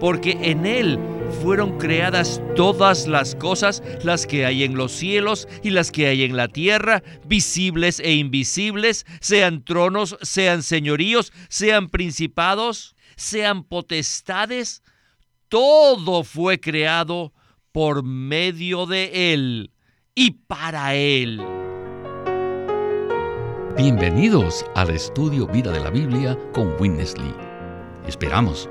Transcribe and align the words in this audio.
porque 0.00 0.38
en 0.42 0.66
Él 0.66 0.98
fueron 1.42 1.78
creadas 1.78 2.40
todas 2.54 3.06
las 3.06 3.34
cosas, 3.34 3.82
las 4.02 4.26
que 4.26 4.46
hay 4.46 4.64
en 4.64 4.76
los 4.76 4.92
cielos 4.92 5.48
y 5.62 5.70
las 5.70 5.90
que 5.90 6.06
hay 6.06 6.24
en 6.24 6.36
la 6.36 6.48
tierra, 6.48 7.02
visibles 7.26 8.00
e 8.00 8.14
invisibles, 8.14 9.06
sean 9.20 9.64
tronos, 9.64 10.16
sean 10.22 10.62
señoríos, 10.62 11.32
sean 11.48 11.88
principados, 11.88 12.94
sean 13.16 13.64
potestades. 13.64 14.82
Todo 15.48 16.24
fue 16.24 16.60
creado 16.60 17.32
por 17.72 18.02
medio 18.02 18.86
de 18.86 19.32
Él 19.32 19.70
y 20.14 20.32
para 20.32 20.94
Él. 20.94 21.42
Bienvenidos 23.76 24.64
al 24.74 24.90
estudio 24.90 25.46
Vida 25.46 25.70
de 25.70 25.80
la 25.80 25.90
Biblia 25.90 26.38
con 26.54 26.74
Winnesley. 26.80 27.34
Esperamos 28.06 28.70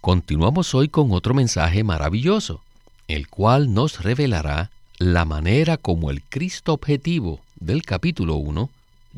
Continuamos 0.00 0.74
hoy 0.74 0.88
con 0.88 1.12
otro 1.12 1.34
mensaje 1.34 1.84
maravilloso, 1.84 2.62
el 3.06 3.28
cual 3.28 3.74
nos 3.74 4.02
revelará 4.02 4.70
la 4.96 5.26
manera 5.26 5.76
como 5.76 6.10
el 6.10 6.22
Cristo 6.22 6.72
objetivo 6.72 7.40
del 7.56 7.82
capítulo 7.82 8.36
1 8.36 8.70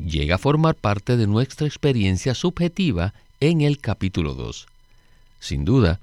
llega 0.05 0.35
a 0.35 0.39
formar 0.39 0.75
parte 0.75 1.15
de 1.15 1.25
nuestra 1.25 1.67
experiencia 1.67 2.35
subjetiva 2.35 3.13
en 3.39 3.61
el 3.61 3.79
capítulo 3.79 4.33
2. 4.33 4.67
Sin 5.39 5.63
duda, 5.63 6.01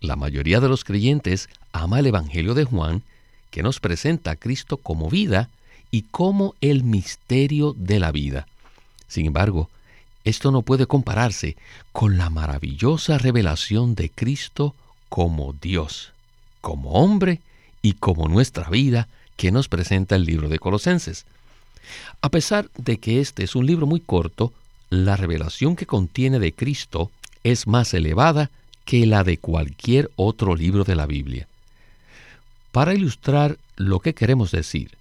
la 0.00 0.14
mayoría 0.14 0.60
de 0.60 0.68
los 0.68 0.84
creyentes 0.84 1.48
ama 1.72 1.98
el 1.98 2.06
Evangelio 2.06 2.54
de 2.54 2.62
Juan, 2.62 3.02
que 3.50 3.64
nos 3.64 3.80
presenta 3.80 4.30
a 4.30 4.36
Cristo 4.36 4.76
como 4.76 5.10
vida 5.10 5.50
y 5.90 6.02
como 6.02 6.54
el 6.60 6.84
misterio 6.84 7.74
de 7.76 7.98
la 7.98 8.12
vida. 8.12 8.46
Sin 9.08 9.26
embargo, 9.26 9.70
esto 10.24 10.50
no 10.50 10.62
puede 10.62 10.86
compararse 10.86 11.56
con 11.92 12.16
la 12.16 12.30
maravillosa 12.30 13.18
revelación 13.18 13.94
de 13.94 14.10
Cristo 14.10 14.74
como 15.08 15.52
Dios, 15.52 16.12
como 16.60 16.92
hombre 16.92 17.40
y 17.82 17.92
como 17.92 18.28
nuestra 18.28 18.68
vida 18.70 19.06
que 19.36 19.52
nos 19.52 19.68
presenta 19.68 20.16
el 20.16 20.24
libro 20.24 20.48
de 20.48 20.58
Colosenses. 20.58 21.26
A 22.22 22.30
pesar 22.30 22.70
de 22.76 22.98
que 22.98 23.20
este 23.20 23.44
es 23.44 23.54
un 23.54 23.66
libro 23.66 23.86
muy 23.86 24.00
corto, 24.00 24.52
la 24.88 25.16
revelación 25.16 25.76
que 25.76 25.86
contiene 25.86 26.38
de 26.38 26.52
Cristo 26.52 27.10
es 27.42 27.66
más 27.66 27.92
elevada 27.92 28.50
que 28.86 29.06
la 29.06 29.24
de 29.24 29.38
cualquier 29.38 30.10
otro 30.16 30.56
libro 30.56 30.84
de 30.84 30.94
la 30.94 31.06
Biblia. 31.06 31.46
Para 32.72 32.94
ilustrar 32.94 33.58
lo 33.76 34.00
que 34.00 34.14
queremos 34.14 34.50
decir, 34.50 34.92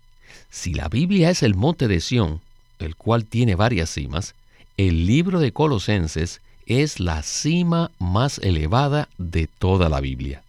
si 0.49 0.73
la 0.73 0.89
Biblia 0.89 1.29
es 1.29 1.43
el 1.43 1.55
monte 1.55 1.87
de 1.87 2.01
Sión, 2.01 2.41
el 2.79 2.95
cual 2.95 3.25
tiene 3.25 3.55
varias 3.55 3.89
cimas, 3.89 4.35
el 4.77 5.05
libro 5.05 5.39
de 5.39 5.51
Colosenses 5.51 6.41
es 6.65 6.99
la 6.99 7.21
cima 7.23 7.91
más 7.99 8.39
elevada 8.39 9.09
de 9.17 9.47
toda 9.47 9.89
la 9.89 9.99
Biblia. 9.99 10.43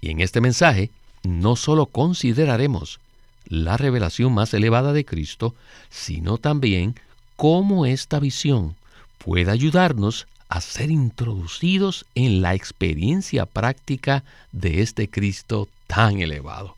Y 0.00 0.10
en 0.10 0.20
este 0.20 0.40
mensaje 0.40 0.90
no 1.22 1.56
solo 1.56 1.86
consideraremos 1.86 3.00
la 3.46 3.76
revelación 3.76 4.32
más 4.32 4.54
elevada 4.54 4.92
de 4.92 5.04
Cristo, 5.04 5.54
sino 5.90 6.38
también 6.38 6.94
cómo 7.36 7.86
esta 7.86 8.20
visión 8.20 8.76
puede 9.18 9.50
ayudarnos 9.50 10.26
a 10.48 10.60
ser 10.60 10.90
introducidos 10.90 12.04
en 12.14 12.42
la 12.42 12.54
experiencia 12.54 13.46
práctica 13.46 14.22
de 14.52 14.82
este 14.82 15.08
Cristo 15.08 15.68
tan 15.86 16.20
elevado. 16.20 16.76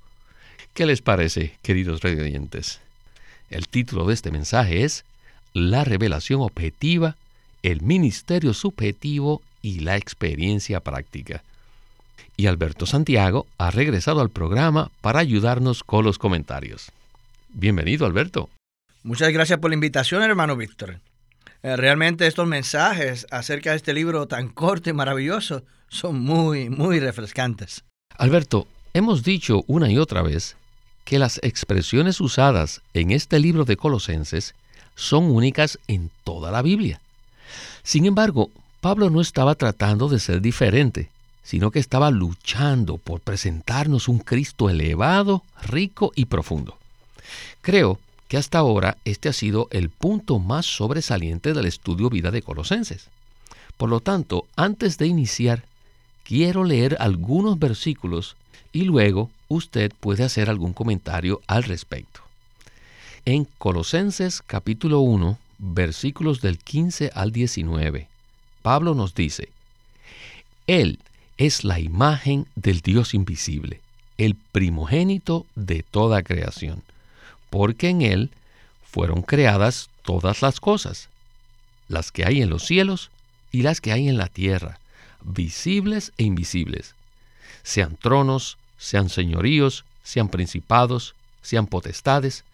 ¿Qué 0.75 0.87
les 0.87 1.03
parece, 1.03 1.59
queridos 1.63 2.01
radiantes? 2.03 2.81
El 3.51 3.69
título 3.69 4.07
de 4.07 4.15
este 4.15 4.31
mensaje 4.31 4.85
es 4.85 5.05
la 5.55 5.85
revelación 5.85 6.43
objetiva, 6.43 7.17
el 7.63 7.81
ministerio 7.81 8.53
subjetivo 8.53 9.41
y 9.63 9.81
la 9.81 9.97
experiencia 9.97 10.81
práctica. 10.81 11.43
Y 12.37 12.47
Alberto 12.47 12.85
Santiago 12.85 13.47
ha 13.57 13.71
regresado 13.71 14.21
al 14.21 14.29
programa 14.29 14.91
para 15.01 15.21
ayudarnos 15.21 15.85
con 15.85 16.05
los 16.05 16.19
comentarios. 16.19 16.91
Bienvenido, 17.51 18.05
Alberto. 18.05 18.51
Muchas 19.05 19.33
gracias 19.33 19.61
por 19.61 19.71
la 19.71 19.75
invitación, 19.75 20.23
hermano 20.23 20.57
Víctor. 20.57 20.99
Eh, 21.63 21.77
realmente 21.77 22.27
estos 22.27 22.49
mensajes 22.49 23.27
acerca 23.31 23.71
de 23.71 23.77
este 23.77 23.95
libro 23.95 24.27
tan 24.27 24.49
corto 24.49 24.91
y 24.91 24.93
maravilloso 24.93 25.63
son 25.89 26.21
muy, 26.21 26.69
muy 26.69 26.99
refrescantes. 26.99 27.85
Alberto, 28.19 28.67
hemos 28.93 29.23
dicho 29.23 29.63
una 29.69 29.91
y 29.91 29.99
otra 29.99 30.23
vez 30.23 30.57
que 31.05 31.19
las 31.19 31.39
expresiones 31.43 32.21
usadas 32.21 32.83
en 32.93 33.13
este 33.13 33.39
libro 33.39 33.65
de 33.65 33.77
Colosenses 33.77 34.55
son 34.95 35.25
únicas 35.25 35.79
en 35.89 36.11
toda 36.25 36.51
la 36.51 36.63
Biblia. 36.63 37.01
Sin 37.83 38.07
embargo, 38.07 38.51
Pablo 38.81 39.11
no 39.11 39.21
estaba 39.21 39.55
tratando 39.55 40.09
de 40.09 40.19
ser 40.19 40.41
diferente, 40.41 41.11
sino 41.43 41.71
que 41.71 41.79
estaba 41.79 42.11
luchando 42.11 42.97
por 42.97 43.21
presentarnos 43.21 44.09
un 44.09 44.19
Cristo 44.19 44.71
elevado, 44.71 45.43
rico 45.63 46.13
y 46.17 46.25
profundo. 46.25 46.79
Creo 47.61 47.99
que 48.29 48.39
hasta 48.39 48.59
ahora 48.59 48.97
este 49.05 49.29
ha 49.29 49.33
sido 49.33 49.69
el 49.71 49.91
punto 49.91 50.39
más 50.39 50.67
sobresaliente 50.67 51.53
del 51.53 51.67
estudio 51.67 52.11
vida 52.11 52.31
de 52.31 52.43
Colosenses. 52.43 53.09
Por 53.77 53.91
lo 53.91 54.01
tanto, 54.01 54.47
antes 54.57 54.99
de 54.99 55.07
iniciar, 55.07 55.65
quiero 56.25 56.65
leer 56.65 56.97
algunos 57.01 57.59
versículos 57.59 58.37
y 58.73 58.83
luego 58.83 59.31
usted 59.49 59.93
puede 60.01 60.25
hacer 60.25 60.49
algún 60.49 60.73
comentario 60.73 61.43
al 61.47 61.65
respecto. 61.65 62.24
En 63.27 63.47
Colosenses 63.57 64.43
capítulo 64.43 65.01
1, 65.01 65.39
versículos 65.57 66.43
del 66.43 66.59
15 66.59 67.11
al 67.15 67.33
19, 67.33 68.07
Pablo 68.61 68.95
nos 68.95 69.15
dice, 69.15 69.49
Él 70.67 70.99
es 71.39 71.65
la 71.65 71.81
imagen 71.81 72.47
del 72.55 72.83
Dios 72.83 73.15
invisible, 73.15 73.81
el 74.19 74.35
primogénito 74.35 75.47
de 75.55 75.83
toda 75.83 76.23
creación, 76.23 76.83
porque 77.49 77.89
en 77.89 78.03
Él 78.03 78.31
fueron 78.85 79.23
creadas 79.23 79.89
todas 80.03 80.43
las 80.43 80.61
cosas, 80.61 81.09
las 81.89 82.13
que 82.13 82.27
hay 82.27 82.43
en 82.43 82.51
los 82.51 82.67
cielos 82.67 83.11
y 83.51 83.63
las 83.63 83.81
que 83.81 83.93
hay 83.93 84.07
en 84.07 84.19
la 84.19 84.27
tierra, 84.27 84.79
visibles 85.23 86.13
e 86.19 86.25
invisibles, 86.25 86.95
sean 87.63 87.97
tronos, 87.97 88.59
sean 88.77 89.09
señoríos, 89.09 89.87
sean 90.03 90.29
principados, 90.29 91.15
sean 91.41 91.67
potestades, 91.67 92.45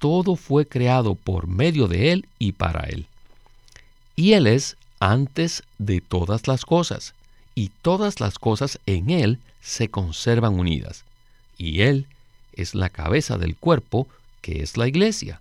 todo 0.00 0.34
fue 0.34 0.66
creado 0.66 1.14
por 1.14 1.46
medio 1.46 1.86
de 1.86 2.10
Él 2.10 2.26
y 2.38 2.52
para 2.52 2.88
Él. 2.88 3.06
Y 4.16 4.32
Él 4.32 4.46
es 4.46 4.76
antes 4.98 5.62
de 5.78 6.00
todas 6.00 6.48
las 6.48 6.64
cosas, 6.64 7.14
y 7.54 7.70
todas 7.82 8.18
las 8.18 8.38
cosas 8.38 8.80
en 8.86 9.10
Él 9.10 9.38
se 9.60 9.88
conservan 9.88 10.58
unidas. 10.58 11.04
Y 11.58 11.82
Él 11.82 12.06
es 12.54 12.74
la 12.74 12.88
cabeza 12.88 13.36
del 13.36 13.56
cuerpo, 13.56 14.08
que 14.40 14.62
es 14.62 14.78
la 14.78 14.88
iglesia. 14.88 15.40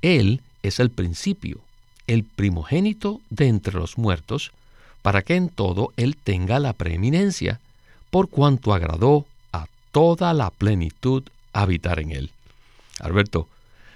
Él 0.00 0.40
es 0.62 0.78
el 0.78 0.90
principio, 0.90 1.58
el 2.06 2.22
primogénito 2.22 3.20
de 3.30 3.48
entre 3.48 3.74
los 3.74 3.98
muertos, 3.98 4.52
para 5.02 5.22
que 5.22 5.34
en 5.34 5.48
todo 5.48 5.92
Él 5.96 6.16
tenga 6.16 6.60
la 6.60 6.72
preeminencia, 6.72 7.60
por 8.10 8.28
cuanto 8.28 8.72
agradó 8.72 9.26
a 9.52 9.66
toda 9.90 10.32
la 10.34 10.50
plenitud 10.50 11.24
habitar 11.52 11.98
en 11.98 12.12
Él. 12.12 12.30
Alberto, 13.00 13.48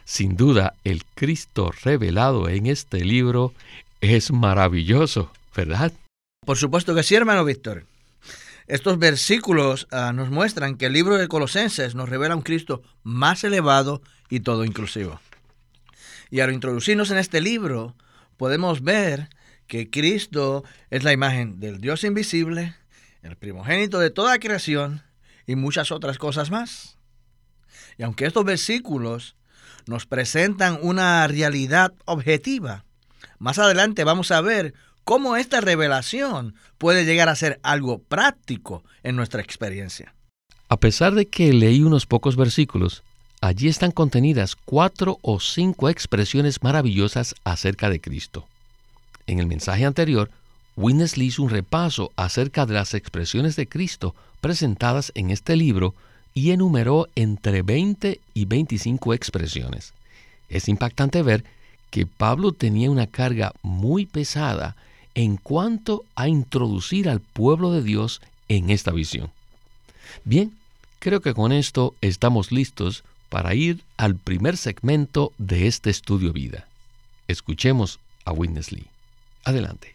sin 0.04 0.36
duda, 0.36 0.74
el 0.84 1.04
Cristo 1.14 1.72
revelado 1.84 2.48
en 2.48 2.66
este 2.66 3.04
libro 3.04 3.54
es 4.00 4.32
maravilloso, 4.32 5.32
¿verdad? 5.54 5.92
Por 6.44 6.56
supuesto 6.56 6.94
que 6.94 7.02
sí, 7.02 7.14
hermano 7.14 7.44
Víctor. 7.44 7.84
Estos 8.66 8.98
versículos 8.98 9.88
ah, 9.90 10.12
nos 10.12 10.30
muestran 10.30 10.76
que 10.76 10.86
el 10.86 10.92
libro 10.92 11.16
de 11.16 11.28
Colosenses 11.28 11.94
nos 11.94 12.08
revela 12.08 12.36
un 12.36 12.42
Cristo 12.42 12.82
más 13.02 13.42
elevado 13.44 14.00
y 14.28 14.40
todo 14.40 14.64
inclusivo. 14.64 15.20
Y 16.30 16.40
al 16.40 16.52
introducirnos 16.52 17.10
en 17.10 17.18
este 17.18 17.40
libro, 17.40 17.96
podemos 18.36 18.82
ver 18.82 19.28
que 19.66 19.90
Cristo 19.90 20.64
es 20.90 21.02
la 21.02 21.12
imagen 21.12 21.60
del 21.60 21.80
Dios 21.80 22.04
invisible, 22.04 22.74
el 23.22 23.36
primogénito 23.36 23.98
de 23.98 24.10
toda 24.10 24.38
creación 24.38 25.02
y 25.46 25.56
muchas 25.56 25.90
otras 25.90 26.18
cosas 26.18 26.50
más. 26.50 26.96
Y 27.98 28.02
aunque 28.04 28.26
estos 28.26 28.44
versículos 28.44 29.36
nos 29.86 30.06
presentan 30.06 30.78
una 30.82 31.26
realidad 31.26 31.92
objetiva. 32.04 32.84
Más 33.38 33.58
adelante 33.58 34.04
vamos 34.04 34.30
a 34.30 34.40
ver 34.40 34.74
cómo 35.04 35.36
esta 35.36 35.60
revelación 35.60 36.54
puede 36.78 37.04
llegar 37.04 37.28
a 37.28 37.36
ser 37.36 37.58
algo 37.62 37.98
práctico 37.98 38.84
en 39.02 39.16
nuestra 39.16 39.42
experiencia. 39.42 40.14
A 40.68 40.76
pesar 40.78 41.14
de 41.14 41.26
que 41.26 41.52
leí 41.52 41.82
unos 41.82 42.06
pocos 42.06 42.36
versículos, 42.36 43.02
allí 43.40 43.68
están 43.68 43.90
contenidas 43.90 44.56
cuatro 44.56 45.18
o 45.22 45.40
cinco 45.40 45.88
expresiones 45.88 46.62
maravillosas 46.62 47.34
acerca 47.44 47.90
de 47.90 48.00
Cristo. 48.00 48.46
En 49.26 49.40
el 49.40 49.46
mensaje 49.46 49.84
anterior, 49.84 50.30
Winnesley 50.76 51.28
hizo 51.28 51.42
un 51.42 51.50
repaso 51.50 52.12
acerca 52.16 52.66
de 52.66 52.74
las 52.74 52.94
expresiones 52.94 53.56
de 53.56 53.68
Cristo 53.68 54.14
presentadas 54.40 55.12
en 55.14 55.30
este 55.30 55.56
libro 55.56 55.94
y 56.34 56.50
enumeró 56.50 57.08
entre 57.16 57.62
20 57.62 58.20
y 58.34 58.44
25 58.44 59.14
expresiones. 59.14 59.92
Es 60.48 60.68
impactante 60.68 61.22
ver 61.22 61.44
que 61.90 62.06
Pablo 62.06 62.52
tenía 62.52 62.90
una 62.90 63.06
carga 63.06 63.52
muy 63.62 64.06
pesada 64.06 64.76
en 65.14 65.36
cuanto 65.36 66.04
a 66.14 66.28
introducir 66.28 67.08
al 67.08 67.20
pueblo 67.20 67.72
de 67.72 67.82
Dios 67.82 68.20
en 68.48 68.70
esta 68.70 68.92
visión. 68.92 69.30
Bien, 70.24 70.56
creo 70.98 71.20
que 71.20 71.34
con 71.34 71.52
esto 71.52 71.94
estamos 72.00 72.52
listos 72.52 73.04
para 73.28 73.54
ir 73.54 73.82
al 73.96 74.16
primer 74.16 74.56
segmento 74.56 75.32
de 75.38 75.66
este 75.66 75.90
estudio 75.90 76.32
vida. 76.32 76.66
Escuchemos 77.28 78.00
a 78.24 78.32
Witness 78.32 78.72
Lee. 78.72 78.86
Adelante. 79.44 79.94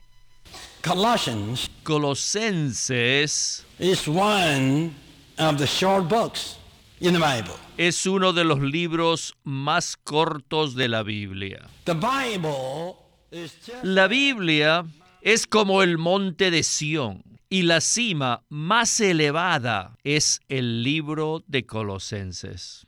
Colosenses 1.84 3.66
is 3.80 4.08
one 4.08 4.96
of 5.38 5.58
the 5.58 5.68
short 5.68 6.08
books 6.08 6.58
in 7.00 7.14
the 7.14 7.20
Bible. 7.20 7.56
es 7.78 8.06
uno 8.06 8.32
de 8.34 8.44
los 8.44 8.60
libros 8.62 9.36
más 9.44 9.98
cortos 9.98 10.76
de 10.76 10.88
la 10.88 11.04
Biblia. 11.04 11.68
The 11.86 11.94
Bible 11.94 12.96
is 13.32 13.54
just 13.66 13.84
La 13.84 14.08
Biblia 14.08 14.86
es 15.22 15.46
como 15.48 15.82
el 15.82 15.98
monte 15.98 16.52
de 16.52 16.64
Sión 16.64 17.24
y 17.50 17.64
la 17.64 17.82
cima 17.82 18.44
más 18.50 19.00
elevada 19.00 19.98
es 20.04 20.40
el 20.50 20.84
libro 20.84 21.44
de 21.48 21.66
Colosenses. 21.66 22.88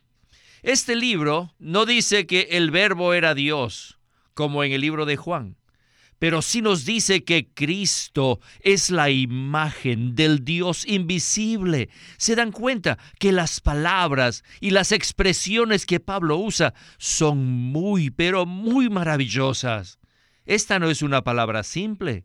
Este 0.62 0.96
libro 0.96 1.52
no 1.58 1.86
dice 1.86 2.26
que 2.26 2.48
el 2.50 2.70
verbo 2.70 3.14
era 3.14 3.34
Dios, 3.34 3.98
como 4.34 4.64
en 4.64 4.72
el 4.72 4.80
libro 4.80 5.06
de 5.06 5.16
Juan, 5.16 5.56
pero 6.18 6.42
sí 6.42 6.62
nos 6.62 6.84
dice 6.84 7.24
que 7.24 7.48
Cristo 7.54 8.40
es 8.60 8.90
la 8.90 9.10
imagen 9.10 10.14
del 10.14 10.44
Dios 10.44 10.84
invisible. 10.86 11.88
Se 12.16 12.34
dan 12.34 12.52
cuenta 12.52 12.98
que 13.18 13.32
las 13.32 13.60
palabras 13.60 14.42
y 14.60 14.70
las 14.70 14.92
expresiones 14.92 15.86
que 15.86 16.00
Pablo 16.00 16.36
usa 16.38 16.74
son 16.98 17.46
muy, 17.46 18.10
pero 18.10 18.46
muy 18.46 18.90
maravillosas. 18.90 19.98
Esta 20.44 20.78
no 20.78 20.90
es 20.90 21.02
una 21.02 21.22
palabra 21.22 21.62
simple. 21.62 22.24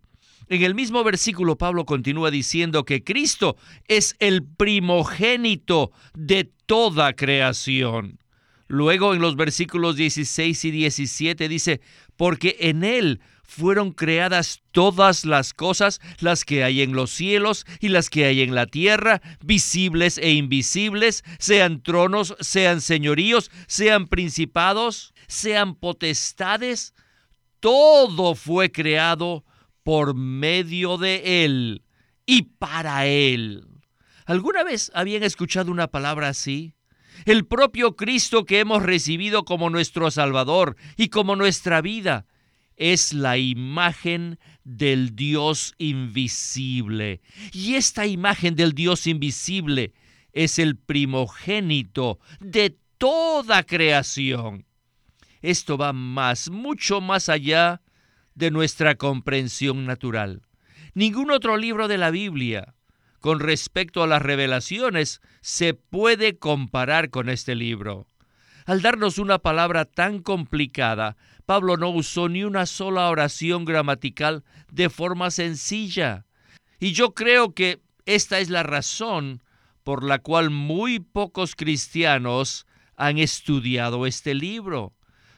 En 0.50 0.64
el 0.64 0.76
mismo 0.76 1.04
versículo 1.04 1.58
Pablo 1.58 1.86
continúa 1.86 2.32
diciendo 2.32 2.84
que 2.84 3.04
Cristo 3.04 3.56
es 3.88 4.16
el 4.20 4.44
primogénito 4.44 5.92
de 6.14 6.52
toda 6.66 7.14
creación. 7.14 8.20
Luego 8.68 9.14
en 9.14 9.22
los 9.22 9.36
versículos 9.36 9.96
16 9.96 10.66
y 10.66 10.72
17 10.72 11.48
dice, 11.48 11.82
porque 12.18 12.58
en 12.60 12.84
Él 12.84 13.22
fueron 13.44 13.92
creadas 13.92 14.62
todas 14.72 15.26
las 15.26 15.54
cosas, 15.54 16.02
las 16.20 16.46
que 16.46 16.64
hay 16.64 16.82
en 16.82 16.94
los 16.94 17.12
cielos 17.12 17.66
y 17.80 17.90
las 17.90 18.10
que 18.10 18.26
hay 18.26 18.42
en 18.42 18.56
la 18.56 18.66
tierra, 18.66 19.22
visibles 19.44 20.18
e 20.18 20.32
invisibles, 20.32 21.24
sean 21.40 21.84
tronos, 21.84 22.36
sean 22.40 22.82
señoríos, 22.82 23.52
sean 23.68 24.08
principados, 24.08 25.14
sean 25.28 25.76
potestades, 25.76 26.94
todo 27.60 28.36
fue 28.36 28.72
creado 28.72 29.46
por 29.84 30.16
medio 30.16 30.98
de 30.98 31.46
Él 31.46 31.84
y 32.26 32.44
para 32.44 33.06
Él. 33.06 33.68
¿Alguna 34.26 34.64
vez 34.64 34.92
habían 34.96 35.24
escuchado 35.24 35.72
una 35.72 35.88
palabra 35.88 36.30
así? 36.30 36.76
El 37.26 37.46
propio 37.46 37.96
Cristo 37.96 38.46
que 38.46 38.60
hemos 38.60 38.82
recibido 38.82 39.46
como 39.46 39.70
nuestro 39.70 40.10
Salvador 40.10 40.76
y 40.98 41.10
como 41.10 41.36
nuestra 41.36 41.82
vida 41.82 42.26
es 42.78 43.14
la 43.14 43.38
imagen 43.38 44.40
del 44.64 45.16
Dios 45.16 45.76
invisible. 45.78 47.22
Y 47.52 47.76
esta 47.76 48.06
imagen 48.06 48.56
del 48.56 48.74
Dios 48.74 49.08
invisible 49.08 49.94
es 50.32 50.60
el 50.60 50.78
primogénito 50.78 52.20
de 52.40 52.78
toda 52.98 53.64
creación. 53.64 54.66
Esto 55.42 55.78
va 55.78 55.94
más, 55.94 56.50
mucho 56.50 57.02
más 57.02 57.30
allá 57.30 57.82
de 58.36 58.50
nuestra 58.50 58.96
comprensión 58.96 59.86
natural. 59.86 60.42
Ningún 60.94 61.32
otro 61.32 61.58
libro 61.58 61.88
de 61.88 61.98
la 61.98 62.12
Biblia 62.12 62.76
con 63.24 63.40
respecto 63.40 64.04
a 64.04 64.08
las 64.08 64.22
revelaciones 64.22 65.22
se 65.40 65.74
puede 65.74 66.38
comparar 66.38 67.10
con 67.10 67.30
este 67.30 67.56
libro. 67.56 68.06
Al 68.66 68.82
darnos 68.82 69.18
una 69.18 69.40
palabra 69.40 69.86
tan 69.86 70.20
complicada, 70.20 71.16
Pablo 71.46 71.78
no 71.78 71.90
usó 71.90 72.30
ni 72.30 72.44
una 72.44 72.66
sola 72.66 73.10
oración 73.10 73.66
gramatical 73.66 74.44
de 74.72 74.90
forma 74.90 75.32
sencilla. 75.32 76.26
Y 76.80 76.94
yo 76.94 77.14
creo 77.14 77.54
que 77.54 77.82
esta 78.06 78.40
es 78.40 78.50
la 78.50 78.64
razón 78.64 79.42
por 79.84 80.04
la 80.04 80.20
cual 80.20 80.50
muy 80.50 81.00
pocos 81.00 81.56
cristianos 81.56 82.66
han 82.96 83.18
estudiado 83.18 84.06
este 84.06 84.34
libro. 84.34 84.94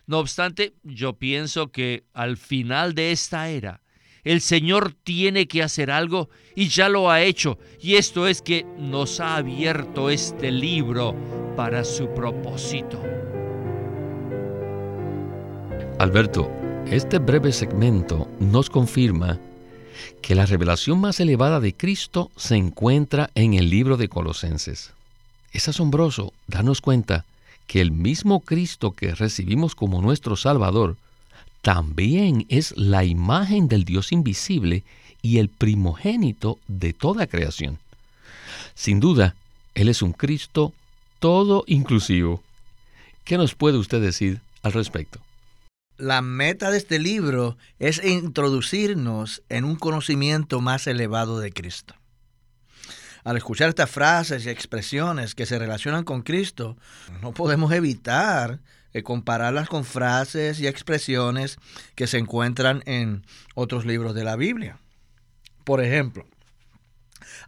No 0.08 0.20
obstante, 0.20 0.76
yo 0.84 1.14
pienso 1.14 1.72
que 1.72 2.06
al 2.14 2.38
final 2.38 2.94
de 2.94 3.12
esta 3.12 3.50
era, 3.50 3.82
el 4.24 4.42
Señor 4.42 4.94
tiene 4.94 5.48
que 5.48 5.64
hacer 5.64 5.92
algo 5.92 6.30
y 6.56 6.68
ya 6.68 6.90
lo 6.90 7.10
ha 7.10 7.22
hecho. 7.22 7.58
Y 7.80 7.96
esto 7.96 8.28
es 8.28 8.42
que 8.42 8.66
nos 8.78 9.20
ha 9.20 9.38
abierto 9.38 10.10
este 10.10 10.52
libro 10.52 11.16
para 11.56 11.84
su 11.84 12.14
propósito. 12.14 13.02
Alberto, 15.98 16.52
este 16.88 17.20
breve 17.20 17.54
segmento 17.54 18.28
nos 18.42 18.70
confirma 18.70 19.40
que 20.22 20.36
la 20.36 20.46
revelación 20.46 21.00
más 21.00 21.22
elevada 21.22 21.62
de 21.62 21.74
Cristo 21.74 22.32
se 22.36 22.58
encuentra 22.58 23.30
en 23.34 23.54
el 23.54 23.70
libro 23.70 23.96
de 23.96 24.10
Colosenses. 24.10 24.92
Es 25.54 25.70
asombroso 25.70 26.34
darnos 26.48 26.82
cuenta 26.82 27.24
que 27.66 27.80
el 27.80 27.92
mismo 27.92 28.42
Cristo 28.42 28.92
que 28.92 29.16
recibimos 29.16 29.74
como 29.74 30.02
nuestro 30.02 30.36
Salvador 30.36 30.98
también 31.62 32.46
es 32.50 32.76
la 32.76 33.06
imagen 33.06 33.70
del 33.70 33.86
Dios 33.86 34.12
invisible 34.12 34.84
y 35.22 35.38
el 35.38 35.48
primogénito 35.48 36.60
de 36.68 36.92
toda 36.92 37.26
creación. 37.26 37.80
Sin 38.74 39.00
duda, 39.00 39.34
Él 39.76 39.88
es 39.88 40.02
un 40.02 40.12
Cristo 40.12 40.74
todo 41.20 41.64
inclusivo. 41.68 42.44
¿Qué 43.24 43.38
nos 43.38 43.56
puede 43.56 43.78
usted 43.78 44.02
decir 44.02 44.42
al 44.62 44.74
respecto? 44.74 45.25
La 45.98 46.22
meta 46.22 46.72
de 46.72 46.78
este 46.78 47.00
libro 47.00 47.58
es 47.80 48.04
introducirnos 48.04 49.44
en 49.48 49.64
un 49.64 49.78
conocimiento 49.78 50.60
más 50.60 50.88
elevado 50.88 51.40
de 51.40 51.54
Cristo. 51.54 51.96
Al 53.24 53.38
escuchar 53.38 53.70
estas 53.70 53.90
frases 53.90 54.46
y 54.46 54.50
expresiones 54.50 55.36
que 55.36 55.46
se 55.46 55.58
relacionan 55.58 56.04
con 56.04 56.22
Cristo, 56.22 56.76
no 57.22 57.32
podemos 57.32 57.72
evitar 57.72 58.60
eh, 58.92 59.04
compararlas 59.04 59.70
con 59.70 59.86
frases 59.86 60.60
y 60.60 60.68
expresiones 60.68 61.58
que 61.96 62.08
se 62.08 62.18
encuentran 62.18 62.84
en 62.86 63.26
otros 63.56 63.86
libros 63.86 64.14
de 64.14 64.26
la 64.26 64.36
Biblia. 64.36 64.80
Por 65.64 65.82
ejemplo, 65.82 66.28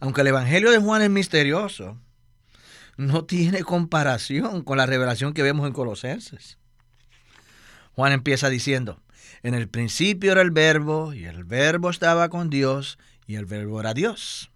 aunque 0.00 0.22
el 0.22 0.28
Evangelio 0.28 0.70
de 0.70 0.78
Juan 0.78 1.02
es 1.02 1.10
misterioso, 1.10 1.98
no 2.96 3.26
tiene 3.26 3.62
comparación 3.62 4.62
con 4.62 4.78
la 4.78 4.86
revelación 4.86 5.34
que 5.34 5.42
vemos 5.42 5.66
en 5.66 5.74
Colosenses. 5.74 6.58
Juan 7.98 8.12
empieza 8.12 8.48
diciendo, 8.48 9.00
en 9.42 9.54
el 9.54 9.68
principio 9.68 10.30
era 10.30 10.40
el 10.40 10.52
verbo 10.52 11.14
y 11.14 11.24
el 11.24 11.42
verbo 11.42 11.90
estaba 11.90 12.28
con 12.28 12.48
Dios 12.48 12.96
y 13.26 13.34
el 13.34 13.44
verbo 13.44 13.80
era 13.80 13.92
Dios. 13.92 14.52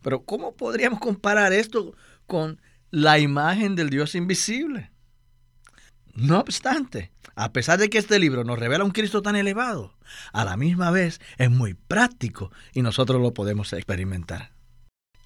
Pero 0.00 0.22
¿cómo 0.22 0.56
podríamos 0.56 0.98
comparar 0.98 1.52
esto 1.52 1.94
con 2.26 2.62
la 2.90 3.18
imagen 3.18 3.76
del 3.76 3.90
Dios 3.90 4.14
invisible? 4.14 4.90
No 6.14 6.38
obstante, 6.40 7.12
a 7.34 7.52
pesar 7.52 7.78
de 7.78 7.90
que 7.90 7.98
este 7.98 8.18
libro 8.18 8.42
nos 8.42 8.58
revela 8.58 8.84
un 8.84 8.92
Cristo 8.92 9.20
tan 9.20 9.36
elevado, 9.36 9.92
a 10.32 10.46
la 10.46 10.56
misma 10.56 10.90
vez 10.90 11.20
es 11.36 11.50
muy 11.50 11.74
práctico 11.74 12.50
y 12.72 12.80
nosotros 12.80 13.20
lo 13.20 13.34
podemos 13.34 13.70
experimentar. 13.74 14.52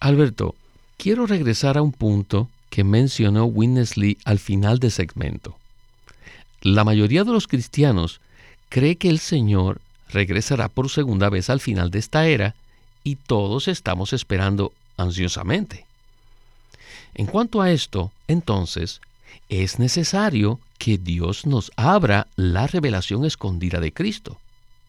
Alberto, 0.01 0.57
quiero 0.97 1.27
regresar 1.27 1.79
a 1.79 1.83
un 1.83 1.93
punto 1.93 2.51
que 2.71 2.83
mencionó 2.83 3.45
Winnesley 3.45 4.19
al 4.25 4.41
final 4.41 4.81
del 4.81 4.91
segmento. 4.91 5.62
La 6.63 6.85
mayoría 6.85 7.25
de 7.25 7.33
los 7.33 7.49
cristianos 7.49 8.21
cree 8.69 8.95
que 8.95 9.09
el 9.09 9.19
Señor 9.19 9.81
regresará 10.11 10.69
por 10.69 10.91
segunda 10.91 11.29
vez 11.29 11.51
al 11.51 11.59
final 11.59 11.91
de 11.91 11.99
esta 11.99 12.27
era 12.27 12.55
y 13.03 13.17
todos 13.17 13.67
estamos 13.67 14.13
esperando 14.13 14.73
ansiosamente. 14.97 15.87
En 17.15 17.27
cuanto 17.27 17.61
a 17.63 17.73
esto, 17.73 18.13
entonces, 18.29 19.01
es 19.49 19.81
necesario 19.81 20.61
que 20.79 20.99
Dios 20.99 21.47
nos 21.47 21.73
abra 21.75 22.29
la 22.37 22.69
revelación 22.69 23.25
escondida 23.25 23.81
de 23.81 23.93
Cristo. 23.93 24.39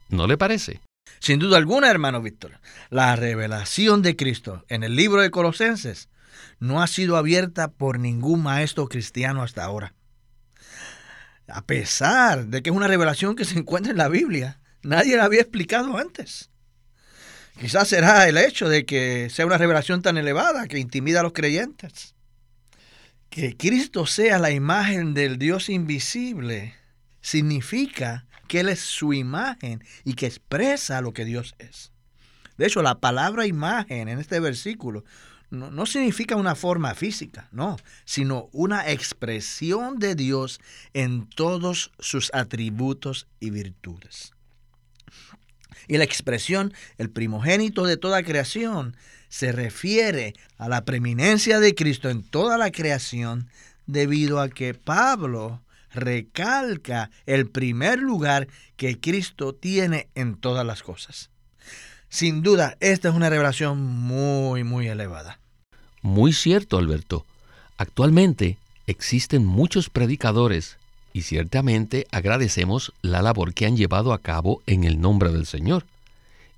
¿No 0.10 0.28
le 0.28 0.38
parece? 0.38 0.80
Sin 1.20 1.40
duda 1.40 1.58
alguna, 1.58 1.90
hermano 1.90 2.22
Víctor, 2.22 2.60
la 2.92 3.16
revelación 3.16 4.04
de 4.04 4.16
Cristo 4.16 4.64
en 4.70 4.84
el 4.84 4.96
libro 4.96 5.22
de 5.22 5.32
Colosenses 5.32 6.08
no 6.60 6.84
ha 6.84 6.88
sido 6.88 7.18
abierta 7.18 7.70
por 7.70 7.98
ningún 7.98 8.44
maestro 8.44 8.88
cristiano 8.88 9.42
hasta 9.42 9.64
ahora. 9.64 9.94
A 11.48 11.66
pesar 11.66 12.48
de 12.48 12.62
que 12.62 12.70
es 12.70 12.76
una 12.76 12.88
revelación 12.88 13.36
que 13.36 13.46
se 13.46 13.58
encuentra 13.58 13.92
en 13.92 13.98
la 13.98 14.08
Biblia, 14.08 14.60
nadie 14.82 15.18
la 15.18 15.26
había 15.26 15.42
explicado 15.42 15.98
antes. 15.98 16.50
Quizás 17.60 17.88
será 17.88 18.28
el 18.28 18.38
hecho 18.38 18.68
de 18.68 18.86
que 18.86 19.30
sea 19.30 19.46
una 19.46 19.58
revelación 19.58 20.02
tan 20.02 20.18
elevada 20.18 20.68
que 20.68 20.80
intimida 20.80 21.20
a 21.20 21.24
los 21.24 21.34
creyentes. 21.34 22.16
Que 23.30 23.56
Cristo 23.58 24.06
sea 24.06 24.40
la 24.40 24.52
imagen 24.52 25.14
del 25.14 25.38
Dios 25.38 25.70
invisible 25.70 26.76
significa 27.22 28.26
que 28.48 28.62
Él 28.62 28.70
es 28.70 28.80
su 28.80 29.14
imagen 29.14 29.84
y 30.04 30.14
que 30.14 30.28
expresa 30.28 31.02
lo 31.02 31.14
que 31.14 31.26
Dios 31.26 31.56
es. 31.58 31.92
De 32.58 32.68
hecho, 32.68 32.82
la 32.82 33.00
palabra 33.00 33.48
imagen 33.48 34.08
en 34.08 34.20
este 34.20 34.40
versículo 34.40 35.04
no, 35.54 35.86
significa 35.86 36.36
una 36.36 36.56
forma 36.56 36.96
física, 36.96 37.48
no, 37.52 37.78
sino 38.06 38.50
una 38.52 38.90
expresión 38.90 40.00
de 40.00 40.16
Dios 40.16 40.60
en 40.94 41.30
todos 41.30 41.92
sus 42.00 42.34
atributos 42.34 43.28
y 43.40 43.52
virtudes. 43.52 44.34
Y 45.88 45.98
la 45.98 46.06
expresión, 46.06 46.74
el 46.98 47.10
primogénito 47.10 47.86
de 47.86 47.98
toda 47.98 48.24
creación, 48.24 48.96
se 49.30 49.52
refiere 49.52 50.34
a 50.58 50.70
la 50.70 50.86
preeminencia 50.86 51.60
de 51.60 51.76
Cristo 51.76 52.10
en 52.10 52.24
toda 52.24 52.58
la 52.58 52.72
creación 52.72 53.50
debido 53.86 54.40
a 54.40 54.50
que 54.50 54.74
Pablo 54.74 55.62
recalca 55.94 57.12
el 57.26 57.48
primer 57.50 58.00
lugar 58.00 58.48
que 58.76 59.00
Cristo 59.00 59.54
tiene 59.54 60.10
en 60.16 60.36
todas 60.36 60.66
las 60.66 60.82
cosas. 60.82 61.30
Sin 62.10 62.42
duda, 62.42 62.78
esta 62.80 63.10
es 63.10 63.16
una 63.16 63.30
revelación 63.30 63.80
muy, 63.80 64.64
muy 64.64 64.88
elevada. 64.88 65.40
Muy 66.04 66.34
cierto, 66.34 66.78
Alberto. 66.78 67.26
Actualmente 67.78 68.58
existen 68.88 69.46
muchos 69.46 69.90
predicadores 69.90 70.78
y 71.14 71.22
ciertamente 71.22 72.08
agradecemos 72.12 72.94
la 73.02 73.22
labor 73.22 73.54
que 73.54 73.66
han 73.66 73.78
llevado 73.78 74.14
a 74.14 74.20
cabo 74.20 74.62
en 74.68 74.84
el 74.84 75.00
nombre 75.00 75.32
del 75.32 75.46
Señor. 75.46 75.86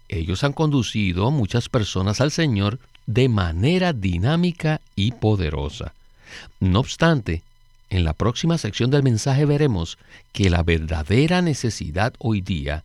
Ellos 0.09 0.43
han 0.43 0.53
conducido 0.53 1.27
a 1.27 1.31
muchas 1.31 1.69
personas 1.69 2.21
al 2.21 2.31
Señor 2.31 2.79
de 3.05 3.29
manera 3.29 3.93
dinámica 3.93 4.81
y 4.95 5.11
poderosa. 5.11 5.93
No 6.59 6.79
obstante, 6.79 7.43
en 7.91 8.03
la 8.03 8.13
próxima 8.13 8.57
sección 8.57 8.89
del 8.89 9.03
mensaje 9.03 9.45
veremos 9.45 9.99
que 10.33 10.49
la 10.49 10.63
verdadera 10.63 11.43
necesidad 11.43 12.13
hoy 12.17 12.41
día 12.41 12.83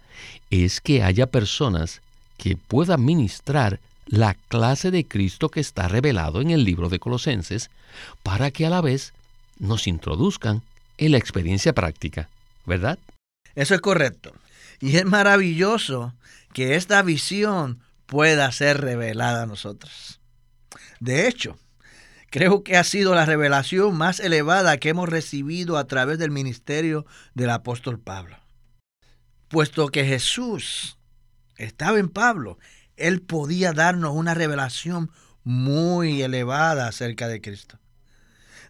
es 0.50 0.82
que 0.82 1.02
haya 1.02 1.26
personas 1.26 2.02
que 2.36 2.56
puedan 2.56 3.04
ministrar 3.04 3.80
la 4.10 4.34
clase 4.34 4.90
de 4.90 5.06
Cristo 5.06 5.50
que 5.50 5.60
está 5.60 5.86
revelado 5.86 6.40
en 6.40 6.50
el 6.50 6.64
libro 6.64 6.88
de 6.88 6.98
Colosenses, 6.98 7.70
para 8.24 8.50
que 8.50 8.66
a 8.66 8.70
la 8.70 8.80
vez 8.80 9.12
nos 9.58 9.86
introduzcan 9.86 10.62
en 10.98 11.12
la 11.12 11.18
experiencia 11.18 11.72
práctica, 11.72 12.28
¿verdad? 12.66 12.98
Eso 13.54 13.74
es 13.74 13.80
correcto. 13.80 14.34
Y 14.80 14.96
es 14.96 15.04
maravilloso 15.04 16.12
que 16.52 16.74
esta 16.74 17.02
visión 17.02 17.78
pueda 18.06 18.50
ser 18.50 18.80
revelada 18.80 19.44
a 19.44 19.46
nosotros. 19.46 20.18
De 20.98 21.28
hecho, 21.28 21.56
creo 22.30 22.64
que 22.64 22.76
ha 22.76 22.84
sido 22.84 23.14
la 23.14 23.26
revelación 23.26 23.96
más 23.96 24.18
elevada 24.18 24.78
que 24.78 24.88
hemos 24.88 25.08
recibido 25.08 25.78
a 25.78 25.86
través 25.86 26.18
del 26.18 26.32
ministerio 26.32 27.06
del 27.34 27.50
apóstol 27.50 28.00
Pablo. 28.00 28.36
Puesto 29.48 29.86
que 29.88 30.04
Jesús 30.04 30.98
estaba 31.56 31.98
en 32.00 32.08
Pablo 32.08 32.58
él 33.00 33.20
podía 33.20 33.72
darnos 33.72 34.14
una 34.14 34.34
revelación 34.34 35.10
muy 35.44 36.22
elevada 36.22 36.86
acerca 36.86 37.28
de 37.28 37.40
Cristo. 37.40 37.78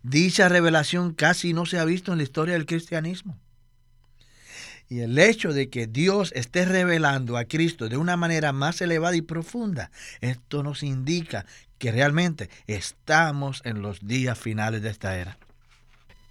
Dicha 0.03 0.49
revelación 0.49 1.13
casi 1.13 1.53
no 1.53 1.67
se 1.67 1.79
ha 1.79 1.85
visto 1.85 2.13
en 2.13 2.19
la 2.19 2.25
historia 2.25 2.55
del 2.55 2.67
cristianismo. 2.67 3.39
Y 4.89 5.01
el 5.01 5.19
hecho 5.19 5.53
de 5.53 5.69
que 5.69 5.87
Dios 5.87 6.33
esté 6.35 6.65
revelando 6.65 7.37
a 7.37 7.45
Cristo 7.45 7.89
de 7.89 7.97
una 7.97 8.17
manera 8.17 8.53
más 8.53 8.81
elevada 8.81 9.15
y 9.15 9.23
profunda, 9.23 9.91
esto 10.21 10.63
nos 10.63 10.83
indica 10.83 11.47
que 11.79 11.93
realmente 11.93 12.51
estamos 12.67 13.63
en 13.65 13.83
los 13.83 14.07
días 14.07 14.39
finales 14.39 14.83
de 14.83 14.91
esta 14.91 15.17
era. 15.17 15.39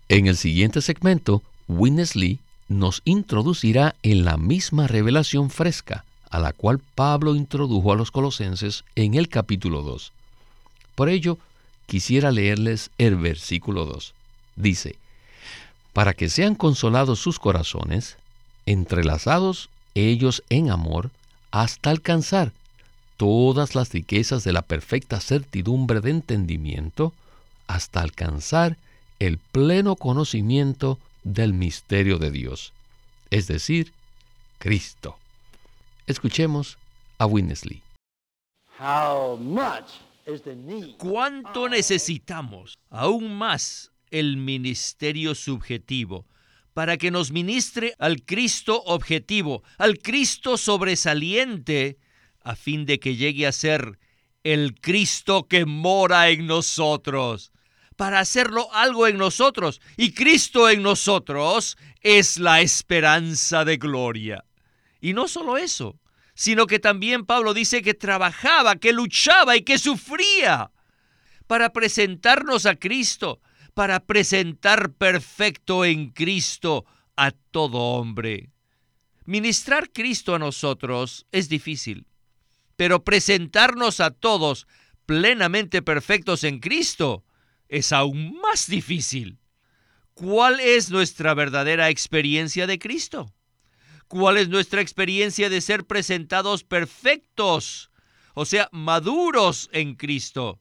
En 0.10 0.28
el 0.28 0.36
siguiente 0.36 0.82
segmento, 0.82 1.42
Winnesley 1.68 2.40
nos 2.68 3.02
introducirá 3.06 3.96
en 4.04 4.26
la 4.26 4.38
misma 4.38 4.88
revelación 4.88 5.50
fresca 5.50 6.04
a 6.30 6.40
la 6.40 6.54
cual 6.54 6.80
Pablo 6.96 7.36
introdujo 7.36 7.92
a 7.92 7.96
los 7.96 8.12
colosenses 8.12 8.84
en 8.96 9.16
el 9.16 9.30
capítulo 9.30 9.82
2. 9.82 10.12
Por 10.96 11.10
ello, 11.10 11.38
quisiera 11.86 12.32
leerles 12.32 12.92
el 12.98 13.16
versículo 13.16 13.86
2. 13.86 14.14
Dice, 14.56 14.96
para 15.94 16.14
que 16.14 16.30
sean 16.30 16.56
consolados 16.56 17.20
sus 17.20 17.40
corazones, 17.40 18.18
entrelazados 18.66 19.70
ellos 19.96 20.44
en 20.50 20.70
amor, 20.70 21.12
hasta 21.52 21.90
alcanzar 21.90 22.52
todas 23.18 23.76
las 23.76 23.92
riquezas 23.92 24.44
de 24.44 24.54
la 24.54 24.62
perfecta 24.62 25.20
certidumbre 25.20 26.00
de 26.00 26.12
entendimiento, 26.12 27.14
hasta 27.68 28.02
alcanzar 28.02 28.78
el 29.20 29.38
pleno 29.38 29.96
conocimiento 29.96 30.98
del 31.24 31.54
misterio 31.54 32.18
de 32.18 32.32
Dios, 32.32 32.72
es 33.30 33.48
decir, 33.48 33.92
Cristo. 34.58 35.19
Escuchemos 36.10 36.80
a 37.20 37.28
Winnesley. 37.28 37.84
¿Cuánto 40.98 41.70
necesitamos 41.70 42.80
aún 42.90 43.36
más 43.36 43.92
el 44.10 44.38
ministerio 44.38 45.36
subjetivo 45.36 46.26
para 46.74 46.98
que 46.98 47.12
nos 47.12 47.32
ministre 47.32 47.94
al 48.00 48.24
Cristo 48.24 48.82
objetivo, 48.86 49.62
al 49.78 50.00
Cristo 50.00 50.58
sobresaliente, 50.58 52.00
a 52.42 52.56
fin 52.56 52.88
de 52.88 53.00
que 53.00 53.16
llegue 53.16 53.46
a 53.46 53.52
ser 53.52 54.00
el 54.44 54.82
Cristo 54.82 55.48
que 55.48 55.68
mora 55.68 56.30
en 56.30 56.48
nosotros? 56.48 57.52
Para 57.96 58.20
hacerlo 58.22 58.74
algo 58.74 59.06
en 59.06 59.18
nosotros, 59.20 59.80
y 59.96 60.14
Cristo 60.14 60.72
en 60.72 60.82
nosotros 60.82 61.78
es 62.02 62.40
la 62.40 62.62
esperanza 62.62 63.64
de 63.64 63.78
gloria. 63.78 64.44
Y 65.02 65.14
no 65.14 65.28
solo 65.28 65.58
eso, 65.58 66.00
sino 66.34 66.68
que 66.68 66.80
también 66.80 67.26
Pablo 67.26 67.54
dice 67.54 67.82
que 67.82 67.94
trabajaba, 67.94 68.78
que 68.78 68.94
luchaba 68.94 69.58
y 69.58 69.62
que 69.62 69.78
sufría 69.78 70.72
para 71.48 71.74
presentarnos 71.74 72.66
a 72.66 72.76
Cristo, 72.76 73.42
para 73.74 74.00
presentar 74.02 74.94
perfecto 74.94 75.84
en 75.86 76.12
Cristo 76.12 76.86
a 77.16 77.32
todo 77.32 77.78
hombre. 77.78 78.52
Ministrar 79.26 79.92
Cristo 79.92 80.36
a 80.36 80.40
nosotros 80.40 81.26
es 81.32 81.50
difícil, 81.50 82.08
pero 82.76 83.04
presentarnos 83.04 84.00
a 84.00 84.12
todos 84.12 84.68
plenamente 85.06 85.82
perfectos 85.82 86.44
en 86.44 86.60
Cristo 86.60 87.24
es 87.68 87.92
aún 87.92 88.40
más 88.42 88.68
difícil. 88.68 89.40
¿Cuál 90.14 90.60
es 90.60 90.90
nuestra 90.90 91.34
verdadera 91.34 91.90
experiencia 91.90 92.68
de 92.68 92.80
Cristo? 92.80 93.34
¿Cuál 94.10 94.38
es 94.38 94.50
nuestra 94.50 94.82
experiencia 94.82 95.52
de 95.52 95.62
ser 95.62 95.86
presentados 95.86 96.64
perfectos? 96.64 97.92
O 98.34 98.44
sea, 98.44 98.68
maduros 98.72 99.70
en 99.72 99.94
Cristo, 99.94 100.60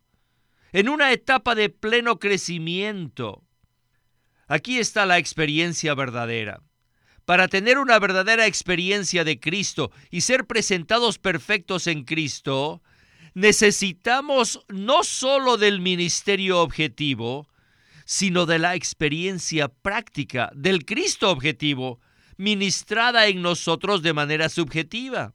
en 0.70 0.90
una 0.90 1.12
etapa 1.12 1.54
de 1.54 1.70
pleno 1.70 2.18
crecimiento. 2.18 3.42
Aquí 4.48 4.78
está 4.78 5.06
la 5.06 5.16
experiencia 5.16 5.94
verdadera. 5.94 6.60
Para 7.24 7.48
tener 7.48 7.78
una 7.78 7.98
verdadera 7.98 8.46
experiencia 8.46 9.24
de 9.24 9.40
Cristo 9.40 9.92
y 10.10 10.20
ser 10.20 10.46
presentados 10.46 11.18
perfectos 11.18 11.86
en 11.86 12.04
Cristo, 12.04 12.82
necesitamos 13.32 14.60
no 14.68 15.02
solo 15.04 15.56
del 15.56 15.80
ministerio 15.80 16.60
objetivo, 16.60 17.48
sino 18.04 18.44
de 18.44 18.58
la 18.58 18.74
experiencia 18.74 19.68
práctica 19.68 20.50
del 20.54 20.84
Cristo 20.84 21.30
objetivo, 21.30 21.98
ministrada 22.38 23.26
en 23.26 23.42
nosotros 23.42 24.00
de 24.02 24.14
manera 24.14 24.48
subjetiva. 24.48 25.34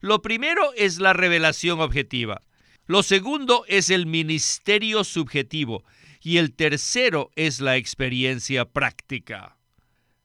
Lo 0.00 0.22
primero 0.22 0.72
es 0.76 1.00
la 1.00 1.12
revelación 1.12 1.80
objetiva. 1.80 2.42
Lo 2.86 3.02
segundo 3.02 3.64
es 3.66 3.90
el 3.90 4.06
ministerio 4.06 5.02
subjetivo. 5.02 5.82
Y 6.22 6.36
el 6.36 6.54
tercero 6.54 7.30
es 7.34 7.60
la 7.60 7.76
experiencia 7.76 8.64
práctica. 8.64 9.56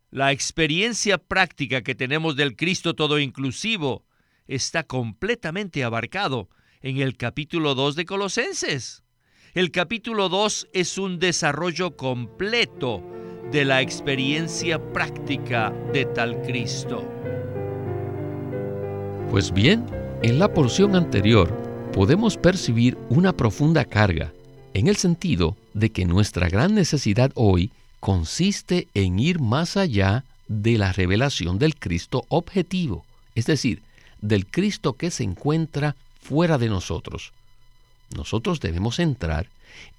La 0.09 0.31
experiencia 0.31 1.17
práctica 1.17 1.81
que 1.81 1.95
tenemos 1.95 2.35
del 2.35 2.55
Cristo 2.55 2.93
todo 2.93 3.17
inclusivo 3.17 4.05
está 4.47 4.83
completamente 4.83 5.83
abarcado 5.83 6.49
en 6.81 6.97
el 6.97 7.15
capítulo 7.15 7.75
2 7.75 7.95
de 7.95 8.05
Colosenses. 8.05 9.03
El 9.53 9.71
capítulo 9.71 10.27
2 10.27 10.67
es 10.73 10.97
un 10.97 11.19
desarrollo 11.19 11.95
completo 11.95 13.20
de 13.51 13.65
la 13.65 13.81
experiencia 13.81 14.79
práctica 14.93 15.73
de 15.91 16.05
tal 16.05 16.41
Cristo. 16.43 17.03
Pues 19.29 19.51
bien, 19.51 19.85
en 20.23 20.39
la 20.39 20.53
porción 20.53 20.95
anterior 20.95 21.51
podemos 21.91 22.37
percibir 22.37 22.97
una 23.09 23.33
profunda 23.33 23.83
carga, 23.83 24.31
en 24.73 24.87
el 24.87 24.95
sentido 24.95 25.57
de 25.73 25.89
que 25.89 26.05
nuestra 26.05 26.47
gran 26.47 26.75
necesidad 26.75 27.31
hoy 27.35 27.71
consiste 27.99 28.87
en 28.93 29.19
ir 29.19 29.39
más 29.39 29.75
allá 29.75 30.23
de 30.47 30.77
la 30.77 30.93
revelación 30.93 31.59
del 31.59 31.75
Cristo 31.75 32.23
objetivo, 32.29 33.05
es 33.35 33.47
decir, 33.47 33.81
del 34.21 34.45
Cristo 34.45 34.93
que 34.93 35.11
se 35.11 35.23
encuentra 35.23 35.97
fuera 36.21 36.57
de 36.57 36.69
nosotros. 36.69 37.33
Nosotros 38.15 38.61
debemos 38.61 38.99
entrar 38.99 39.47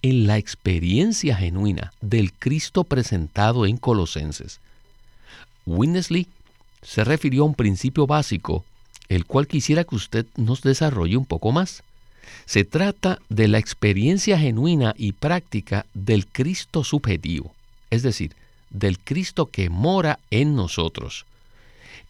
en 0.03 0.27
la 0.27 0.39
experiencia 0.39 1.37
genuina 1.37 1.93
del 2.01 2.33
Cristo 2.33 2.85
presentado 2.85 3.67
en 3.67 3.77
Colosenses. 3.77 4.61
Winnesley 5.67 6.27
se 6.83 7.05
refirió 7.05 7.43
a 7.43 7.47
un 7.47 7.55
principio 7.55 8.07
básico, 8.07 8.65
el 9.09 9.25
cual 9.25 9.47
quisiera 9.47 9.85
que 9.85 9.95
usted 9.95 10.27
nos 10.37 10.63
desarrolle 10.63 11.17
un 11.17 11.27
poco 11.27 11.53
más. 11.53 11.83
Se 12.45 12.65
trata 12.65 13.19
de 13.29 13.49
la 13.49 13.59
experiencia 13.59 14.39
genuina 14.39 14.95
y 14.97 15.13
práctica 15.13 15.87
del 15.95 16.27
Cristo 16.27 16.83
subjetivo, 16.83 17.55
es 17.91 18.03
decir, 18.03 18.35
del 18.71 18.99
Cristo 18.99 19.47
que 19.47 19.71
mora 19.71 20.19
en 20.31 20.57
nosotros. 20.57 21.27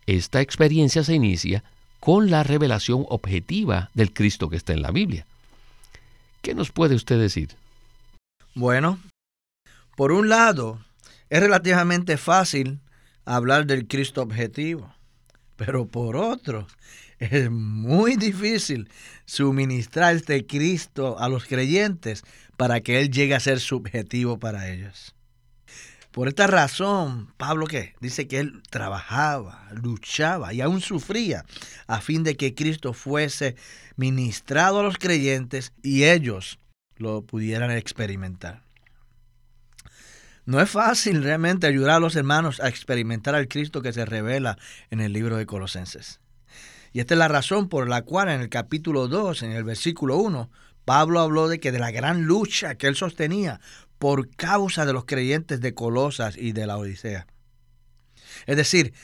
Esta 0.06 0.40
experiencia 0.40 1.04
se 1.04 1.14
inicia 1.14 1.62
con 2.00 2.30
la 2.30 2.42
revelación 2.42 3.06
objetiva 3.08 3.90
del 3.94 4.12
Cristo 4.12 4.48
que 4.48 4.56
está 4.56 4.72
en 4.72 4.82
la 4.82 4.90
Biblia. 4.90 5.26
¿Qué 6.42 6.54
nos 6.54 6.72
puede 6.72 6.96
usted 6.96 7.18
decir? 7.20 7.50
Bueno, 8.54 8.98
por 9.96 10.10
un 10.10 10.28
lado, 10.28 10.84
es 11.30 11.40
relativamente 11.40 12.16
fácil 12.16 12.80
hablar 13.24 13.66
del 13.66 13.86
Cristo 13.86 14.22
objetivo, 14.22 14.92
pero 15.56 15.86
por 15.86 16.16
otro, 16.16 16.66
es 17.20 17.48
muy 17.48 18.16
difícil 18.16 18.90
suministrar 19.24 20.16
este 20.16 20.44
Cristo 20.44 21.16
a 21.20 21.28
los 21.28 21.46
creyentes 21.46 22.24
para 22.56 22.80
que 22.80 23.00
Él 23.00 23.10
llegue 23.10 23.36
a 23.36 23.40
ser 23.40 23.60
subjetivo 23.60 24.38
para 24.38 24.68
ellos. 24.68 25.14
Por 26.12 26.28
esta 26.28 26.46
razón, 26.46 27.32
Pablo 27.38 27.66
¿qué? 27.66 27.94
dice 28.00 28.28
que 28.28 28.38
él 28.38 28.62
trabajaba, 28.68 29.66
luchaba 29.72 30.52
y 30.52 30.60
aún 30.60 30.82
sufría 30.82 31.46
a 31.86 32.02
fin 32.02 32.22
de 32.22 32.36
que 32.36 32.54
Cristo 32.54 32.92
fuese 32.92 33.56
ministrado 33.96 34.80
a 34.80 34.82
los 34.82 34.98
creyentes 34.98 35.72
y 35.82 36.04
ellos 36.04 36.58
lo 36.96 37.22
pudieran 37.22 37.70
experimentar. 37.70 38.62
No 40.44 40.60
es 40.60 40.68
fácil 40.68 41.22
realmente 41.22 41.66
ayudar 41.66 41.92
a 41.92 42.00
los 42.00 42.14
hermanos 42.14 42.60
a 42.60 42.68
experimentar 42.68 43.34
al 43.34 43.48
Cristo 43.48 43.80
que 43.80 43.94
se 43.94 44.04
revela 44.04 44.58
en 44.90 45.00
el 45.00 45.14
libro 45.14 45.38
de 45.38 45.46
Colosenses. 45.46 46.20
Y 46.92 47.00
esta 47.00 47.14
es 47.14 47.18
la 47.18 47.28
razón 47.28 47.70
por 47.70 47.88
la 47.88 48.02
cual 48.02 48.28
en 48.28 48.42
el 48.42 48.50
capítulo 48.50 49.08
2, 49.08 49.44
en 49.44 49.52
el 49.52 49.64
versículo 49.64 50.18
1, 50.18 50.50
Pablo 50.84 51.20
habló 51.20 51.48
de 51.48 51.58
que 51.60 51.72
de 51.72 51.78
la 51.78 51.90
gran 51.90 52.24
lucha 52.24 52.74
que 52.74 52.88
él 52.88 52.96
sostenía 52.96 53.60
por 54.02 54.34
causa 54.34 54.84
de 54.84 54.92
los 54.92 55.04
creyentes 55.04 55.60
de 55.60 55.74
Colosas 55.74 56.36
y 56.36 56.50
de 56.50 56.66
la 56.66 56.76
Odisea. 56.76 57.28
Es 58.46 58.56
decir, 58.56 58.94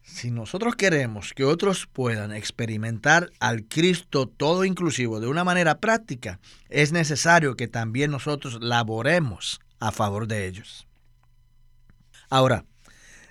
si 0.00 0.30
nosotros 0.30 0.76
queremos 0.76 1.32
que 1.34 1.42
otros 1.42 1.88
puedan 1.92 2.32
experimentar 2.32 3.32
al 3.40 3.64
Cristo 3.64 4.28
todo 4.28 4.64
inclusivo 4.64 5.18
de 5.18 5.26
una 5.26 5.42
manera 5.42 5.80
práctica, 5.80 6.38
es 6.68 6.92
necesario 6.92 7.56
que 7.56 7.66
también 7.66 8.12
nosotros 8.12 8.58
laboremos 8.60 9.60
a 9.80 9.90
favor 9.90 10.28
de 10.28 10.46
ellos. 10.46 10.86
Ahora, 12.30 12.64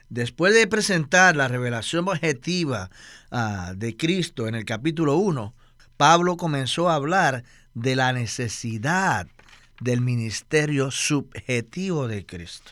después 0.10 0.53
de 0.53 0.67
presentar 0.67 1.38
la 1.38 1.48
revelación 1.48 2.05
objetiva 2.10 2.89
ah, 3.31 3.71
de 3.77 3.95
Cristo 3.95 4.45
en 4.45 4.55
el 4.55 4.65
capítulo 4.65 5.15
1, 5.15 5.55
Pablo 5.95 6.36
comenzó 6.36 6.89
a 6.89 6.95
hablar 6.95 7.45
de 7.75 7.95
la 7.95 8.12
necesidad 8.12 9.29
del 9.82 10.02
ministerio 10.02 10.92
subjetivo 10.92 12.08
de 12.08 12.26
Cristo. 12.26 12.72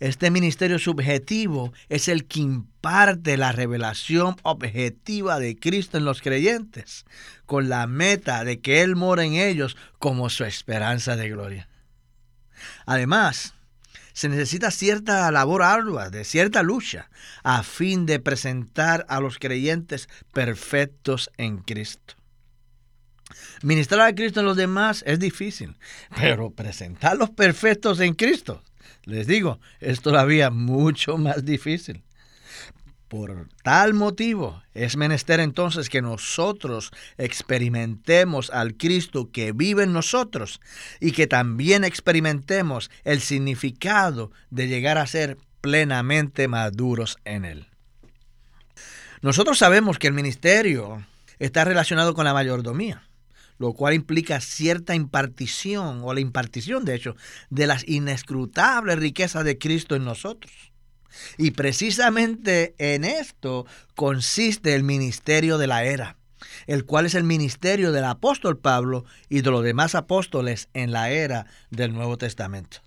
Este 0.00 0.30
ministerio 0.30 0.78
subjetivo 0.78 1.72
es 1.88 2.08
el 2.08 2.26
que 2.26 2.40
imparte 2.40 3.36
la 3.36 3.50
revelación 3.50 4.36
objetiva 4.42 5.40
de 5.40 5.56
Cristo 5.56 5.98
en 5.98 6.04
los 6.04 6.22
creyentes, 6.22 7.04
con 7.46 7.68
la 7.68 7.86
meta 7.86 8.44
de 8.44 8.60
que 8.60 8.82
Él 8.82 8.94
mora 8.94 9.24
en 9.24 9.34
ellos 9.34 9.76
como 9.98 10.30
su 10.30 10.44
esperanza 10.44 11.16
de 11.16 11.30
gloria. 11.30 11.68
Además, 12.86 13.54
se 14.12 14.28
necesita 14.28 14.70
cierta 14.70 15.30
labor 15.30 15.62
ardua, 15.62 16.10
de 16.10 16.24
cierta 16.24 16.62
lucha, 16.62 17.10
a 17.42 17.62
fin 17.62 18.06
de 18.06 18.20
presentar 18.20 19.04
a 19.08 19.20
los 19.20 19.38
creyentes 19.38 20.08
perfectos 20.32 21.30
en 21.38 21.58
Cristo. 21.58 22.17
Ministrar 23.62 24.00
a 24.00 24.14
Cristo 24.14 24.40
en 24.40 24.46
los 24.46 24.56
demás 24.56 25.02
es 25.06 25.18
difícil, 25.18 25.76
pero 26.16 26.50
presentarlos 26.50 27.30
perfectos 27.30 28.00
en 28.00 28.14
Cristo, 28.14 28.62
les 29.04 29.26
digo, 29.26 29.58
es 29.80 30.00
todavía 30.00 30.50
mucho 30.50 31.18
más 31.18 31.44
difícil. 31.44 32.02
Por 33.08 33.48
tal 33.62 33.94
motivo 33.94 34.62
es 34.74 34.98
menester 34.98 35.40
entonces 35.40 35.88
que 35.88 36.02
nosotros 36.02 36.90
experimentemos 37.16 38.50
al 38.50 38.74
Cristo 38.74 39.30
que 39.32 39.52
vive 39.52 39.84
en 39.84 39.94
nosotros 39.94 40.60
y 41.00 41.12
que 41.12 41.26
también 41.26 41.84
experimentemos 41.84 42.90
el 43.04 43.20
significado 43.20 44.30
de 44.50 44.68
llegar 44.68 44.98
a 44.98 45.06
ser 45.06 45.38
plenamente 45.62 46.48
maduros 46.48 47.16
en 47.24 47.46
Él. 47.46 47.66
Nosotros 49.22 49.56
sabemos 49.58 49.98
que 49.98 50.06
el 50.06 50.12
ministerio 50.12 51.02
está 51.38 51.64
relacionado 51.64 52.12
con 52.12 52.26
la 52.26 52.34
mayordomía 52.34 53.07
lo 53.58 53.72
cual 53.72 53.94
implica 53.94 54.40
cierta 54.40 54.94
impartición, 54.94 56.00
o 56.02 56.14
la 56.14 56.20
impartición 56.20 56.84
de 56.84 56.94
hecho, 56.94 57.16
de 57.50 57.66
las 57.66 57.86
inescrutables 57.86 58.98
riquezas 58.98 59.44
de 59.44 59.58
Cristo 59.58 59.96
en 59.96 60.04
nosotros. 60.04 60.52
Y 61.36 61.52
precisamente 61.52 62.74
en 62.78 63.04
esto 63.04 63.66
consiste 63.94 64.74
el 64.74 64.84
ministerio 64.84 65.58
de 65.58 65.66
la 65.66 65.84
era, 65.84 66.16
el 66.66 66.84
cual 66.84 67.06
es 67.06 67.14
el 67.14 67.24
ministerio 67.24 67.92
del 67.92 68.04
apóstol 68.04 68.58
Pablo 68.58 69.04
y 69.28 69.40
de 69.40 69.50
los 69.50 69.64
demás 69.64 69.94
apóstoles 69.94 70.68
en 70.74 70.92
la 70.92 71.10
era 71.10 71.46
del 71.70 71.92
Nuevo 71.92 72.18
Testamento. 72.18 72.78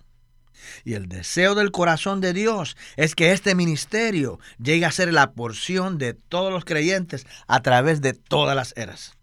Y 0.85 0.93
el 0.93 1.09
deseo 1.09 1.55
del 1.55 1.71
corazón 1.71 2.21
de 2.21 2.33
Dios 2.33 2.77
es 2.95 3.15
que 3.15 3.31
este 3.31 3.55
ministerio 3.55 4.39
llegue 4.61 4.85
a 4.85 4.91
ser 4.91 5.11
la 5.11 5.31
porción 5.33 5.97
de 5.97 6.13
todos 6.13 6.53
los 6.53 6.65
creyentes 6.65 7.25
a 7.47 7.61
través 7.61 8.01
de 8.01 8.13
todas 8.13 8.55
las 8.55 8.73
eras. 8.77 9.17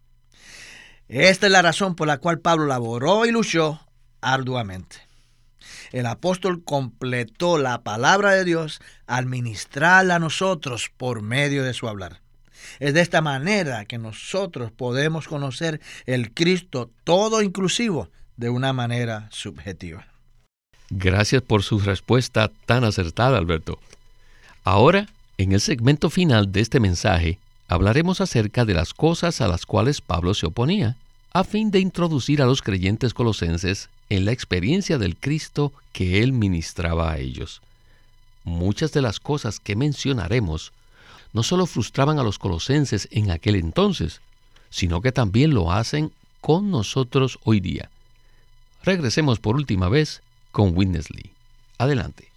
Esta 1.08 1.46
es 1.46 1.52
la 1.52 1.62
razón 1.62 1.94
por 1.94 2.06
la 2.06 2.18
cual 2.18 2.40
Pablo 2.40 2.66
laboró 2.66 3.24
y 3.24 3.30
luchó 3.30 3.80
arduamente. 4.20 4.96
El 5.90 6.06
apóstol 6.06 6.62
completó 6.64 7.56
la 7.56 7.82
palabra 7.82 8.32
de 8.32 8.44
Dios 8.44 8.80
al 9.06 9.26
ministrarla 9.26 10.16
a 10.16 10.18
nosotros 10.18 10.90
por 10.94 11.22
medio 11.22 11.64
de 11.64 11.72
su 11.72 11.88
hablar. 11.88 12.20
Es 12.78 12.92
de 12.92 13.00
esta 13.00 13.22
manera 13.22 13.86
que 13.86 13.96
nosotros 13.96 14.70
podemos 14.70 15.28
conocer 15.28 15.80
el 16.04 16.34
Cristo 16.34 16.90
todo 17.04 17.40
inclusivo 17.40 18.10
de 18.36 18.50
una 18.50 18.74
manera 18.74 19.28
subjetiva. 19.30 20.06
Gracias 20.90 21.42
por 21.42 21.62
su 21.62 21.80
respuesta 21.80 22.50
tan 22.66 22.84
acertada, 22.84 23.38
Alberto. 23.38 23.78
Ahora, 24.64 25.08
en 25.38 25.52
el 25.52 25.60
segmento 25.60 26.10
final 26.10 26.52
de 26.52 26.60
este 26.60 26.80
mensaje, 26.80 27.38
hablaremos 27.68 28.20
acerca 28.20 28.64
de 28.64 28.74
las 28.74 28.94
cosas 28.94 29.40
a 29.40 29.48
las 29.48 29.66
cuales 29.66 30.00
Pablo 30.00 30.34
se 30.34 30.46
oponía, 30.46 30.96
a 31.32 31.44
fin 31.44 31.70
de 31.70 31.78
introducir 31.78 32.40
a 32.40 32.46
los 32.46 32.62
creyentes 32.62 33.12
colosenses 33.12 33.90
en 34.08 34.24
la 34.24 34.32
experiencia 34.32 34.98
del 34.98 35.16
Cristo 35.16 35.72
que 35.92 36.22
él 36.22 36.32
ministraba 36.32 37.12
a 37.12 37.18
ellos. 37.18 37.60
Muchas 38.44 38.92
de 38.92 39.02
las 39.02 39.20
cosas 39.20 39.60
que 39.60 39.76
mencionaremos 39.76 40.72
no 41.34 41.42
solo 41.42 41.66
frustraban 41.66 42.18
a 42.18 42.22
los 42.22 42.38
colosenses 42.38 43.06
en 43.10 43.30
aquel 43.30 43.56
entonces, 43.56 44.22
sino 44.70 45.02
que 45.02 45.12
también 45.12 45.52
lo 45.52 45.70
hacen 45.70 46.10
con 46.40 46.70
nosotros 46.70 47.38
hoy 47.44 47.60
día. 47.60 47.90
Regresemos 48.82 49.38
por 49.38 49.56
última 49.56 49.90
vez 49.90 50.22
con 50.50 50.76
Winnesley. 50.76 51.30
Adelante. 51.76 52.32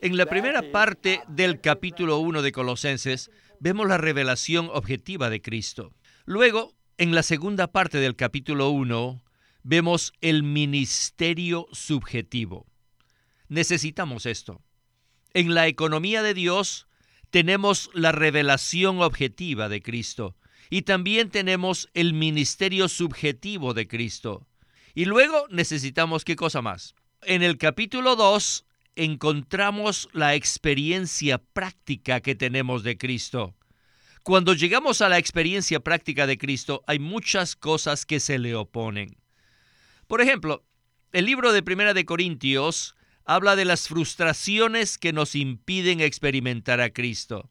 En 0.00 0.16
la 0.16 0.26
primera 0.26 0.62
parte 0.70 1.22
del 1.26 1.60
capítulo 1.60 2.18
1 2.18 2.42
de 2.42 2.52
Colosenses 2.52 3.30
vemos 3.58 3.88
la 3.88 3.98
revelación 3.98 4.70
objetiva 4.72 5.30
de 5.30 5.42
Cristo. 5.42 5.92
Luego, 6.26 6.74
en 6.98 7.14
la 7.14 7.22
segunda 7.22 7.72
parte 7.72 7.98
del 7.98 8.14
capítulo 8.14 8.70
1, 8.70 9.22
vemos 9.62 10.12
el 10.20 10.42
ministerio 10.42 11.66
subjetivo. 11.72 12.66
Necesitamos 13.48 14.26
esto. 14.26 14.62
En 15.32 15.54
la 15.54 15.66
economía 15.66 16.22
de 16.22 16.34
Dios 16.34 16.86
tenemos 17.30 17.90
la 17.94 18.12
revelación 18.12 19.00
objetiva 19.00 19.68
de 19.68 19.82
Cristo 19.82 20.36
y 20.70 20.82
también 20.82 21.30
tenemos 21.30 21.88
el 21.94 22.12
ministerio 22.14 22.88
subjetivo 22.88 23.74
de 23.74 23.88
Cristo. 23.88 24.46
Y 24.94 25.06
luego 25.06 25.46
necesitamos 25.50 26.24
qué 26.24 26.36
cosa 26.36 26.62
más. 26.62 26.94
En 27.22 27.42
el 27.42 27.58
capítulo 27.58 28.14
2 28.14 28.64
encontramos 28.96 30.08
la 30.12 30.34
experiencia 30.34 31.38
práctica 31.38 32.20
que 32.20 32.34
tenemos 32.34 32.82
de 32.82 32.96
Cristo. 32.96 33.54
Cuando 34.22 34.54
llegamos 34.54 35.02
a 35.02 35.08
la 35.08 35.18
experiencia 35.18 35.80
práctica 35.80 36.26
de 36.26 36.38
Cristo, 36.38 36.82
hay 36.86 36.98
muchas 36.98 37.56
cosas 37.56 38.06
que 38.06 38.20
se 38.20 38.38
le 38.38 38.54
oponen. 38.54 39.16
Por 40.06 40.20
ejemplo, 40.20 40.64
el 41.12 41.26
libro 41.26 41.52
de 41.52 41.62
Primera 41.62 41.94
de 41.94 42.04
Corintios 42.04 42.94
habla 43.24 43.56
de 43.56 43.64
las 43.64 43.88
frustraciones 43.88 44.98
que 44.98 45.12
nos 45.12 45.34
impiden 45.34 46.00
experimentar 46.00 46.80
a 46.80 46.90
Cristo. 46.90 47.50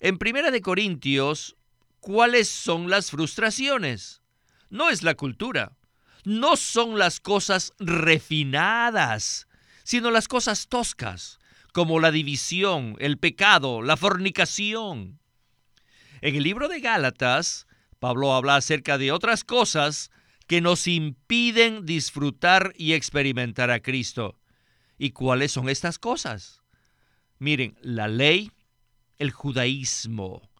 En 0.00 0.18
Primera 0.18 0.50
de 0.50 0.60
Corintios, 0.60 1.56
¿cuáles 2.00 2.48
son 2.48 2.90
las 2.90 3.10
frustraciones? 3.10 4.22
No 4.68 4.90
es 4.90 5.02
la 5.02 5.14
cultura, 5.14 5.76
no 6.24 6.56
son 6.56 6.98
las 6.98 7.20
cosas 7.20 7.72
refinadas, 7.78 9.46
sino 9.86 10.10
las 10.10 10.26
cosas 10.26 10.66
toscas, 10.66 11.38
como 11.72 12.00
la 12.00 12.10
división, 12.10 12.96
el 12.98 13.18
pecado, 13.18 13.82
la 13.82 13.96
fornicación. 13.96 15.20
En 16.22 16.34
el 16.34 16.42
libro 16.42 16.66
de 16.66 16.80
Gálatas, 16.80 17.68
Pablo 18.00 18.34
habla 18.34 18.56
acerca 18.56 18.98
de 18.98 19.12
otras 19.12 19.44
cosas 19.44 20.10
que 20.48 20.60
nos 20.60 20.88
impiden 20.88 21.86
disfrutar 21.86 22.72
y 22.76 22.94
experimentar 22.94 23.70
a 23.70 23.78
Cristo. 23.78 24.40
¿Y 24.98 25.10
cuáles 25.10 25.52
son 25.52 25.68
estas 25.68 26.00
cosas? 26.00 26.62
Miren, 27.38 27.78
la 27.80 28.08
ley, 28.08 28.50
el 29.18 29.30
judaísmo. 29.30 30.50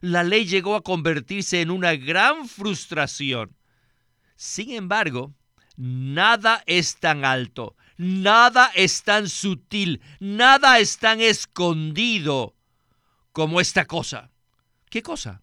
La 0.00 0.22
ley 0.22 0.46
llegó 0.46 0.76
a 0.76 0.84
convertirse 0.84 1.62
en 1.62 1.72
una 1.72 1.96
gran 1.96 2.48
frustración. 2.48 3.56
Sin 4.36 4.70
embargo, 4.70 5.34
nada 5.76 6.62
es 6.66 6.98
tan 6.98 7.24
alto, 7.24 7.74
nada 7.98 8.70
es 8.74 9.02
tan 9.02 9.28
sutil, 9.28 10.00
nada 10.20 10.78
es 10.78 10.98
tan 10.98 11.20
escondido 11.20 12.54
como 13.32 13.60
esta 13.60 13.84
cosa. 13.84 14.30
¿Qué 14.88 15.02
cosa? 15.02 15.42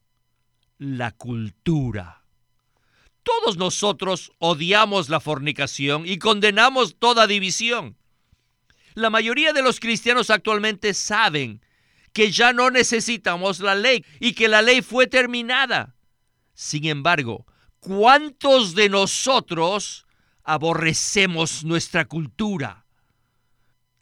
La 0.79 1.11
cultura. 1.11 2.23
Todos 3.21 3.57
nosotros 3.57 4.31
odiamos 4.39 5.09
la 5.09 5.19
fornicación 5.19 6.05
y 6.05 6.17
condenamos 6.17 6.97
toda 6.97 7.27
división. 7.27 7.97
La 8.93 9.09
mayoría 9.09 9.51
de 9.51 9.61
los 9.61 9.79
cristianos 9.79 10.29
actualmente 10.29 10.93
saben 10.93 11.61
que 12.13 12.31
ya 12.31 12.53
no 12.53 12.71
necesitamos 12.71 13.59
la 13.59 13.75
ley 13.75 14.05
y 14.19 14.33
que 14.33 14.47
la 14.47 14.61
ley 14.61 14.81
fue 14.81 15.07
terminada. 15.07 15.95
Sin 16.53 16.85
embargo, 16.85 17.45
¿cuántos 17.79 18.73
de 18.73 18.87
nosotros 18.87 20.04
aborrecemos 20.45 21.63
nuestra 21.63 22.05
cultura? 22.05 22.85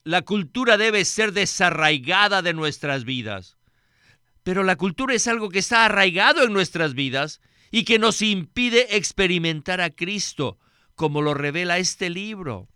La 0.04 0.22
cultura 0.22 0.78
debe 0.78 1.06
ser 1.06 1.32
desarraigada 1.32 2.42
de 2.42 2.54
nuestras 2.54 3.06
vidas. 3.06 3.58
Pero 4.44 4.64
la 4.64 4.76
cultura 4.76 5.14
es 5.14 5.28
algo 5.28 5.50
que 5.50 5.60
está 5.60 5.86
arraigado 5.86 6.44
en 6.44 6.52
nuestras 6.52 6.94
vidas 6.94 7.40
y 7.72 7.86
que 7.86 7.98
nos 7.98 8.22
impide 8.22 8.98
experimentar 8.98 9.80
a 9.80 9.90
Cristo, 9.90 10.60
como 10.96 11.22
lo 11.22 11.34
revela 11.34 11.78
este 11.78 12.10
libro. 12.10 12.68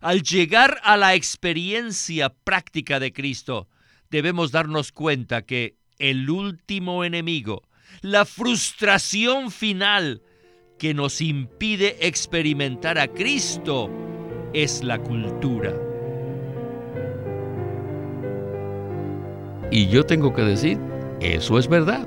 Al 0.00 0.22
llegar 0.22 0.78
a 0.84 0.98
la 0.98 1.14
experiencia 1.14 2.28
práctica 2.28 3.00
de 3.00 3.14
Cristo, 3.14 3.68
debemos 4.10 4.52
darnos 4.52 4.92
cuenta 4.92 5.42
que 5.42 5.78
el 5.98 6.28
último 6.28 7.04
enemigo, 7.04 7.62
la 8.02 8.26
frustración 8.26 9.50
final 9.50 10.22
que 10.78 10.94
nos 10.94 11.20
impide 11.20 12.06
experimentar 12.06 12.98
a 12.98 13.08
Cristo, 13.08 13.90
es 14.52 14.82
la 14.84 14.98
cultura. 14.98 15.74
Y 19.70 19.88
yo 19.88 20.04
tengo 20.04 20.32
que 20.32 20.42
decir, 20.42 20.78
eso 21.20 21.58
es 21.58 21.68
verdad. 21.68 22.06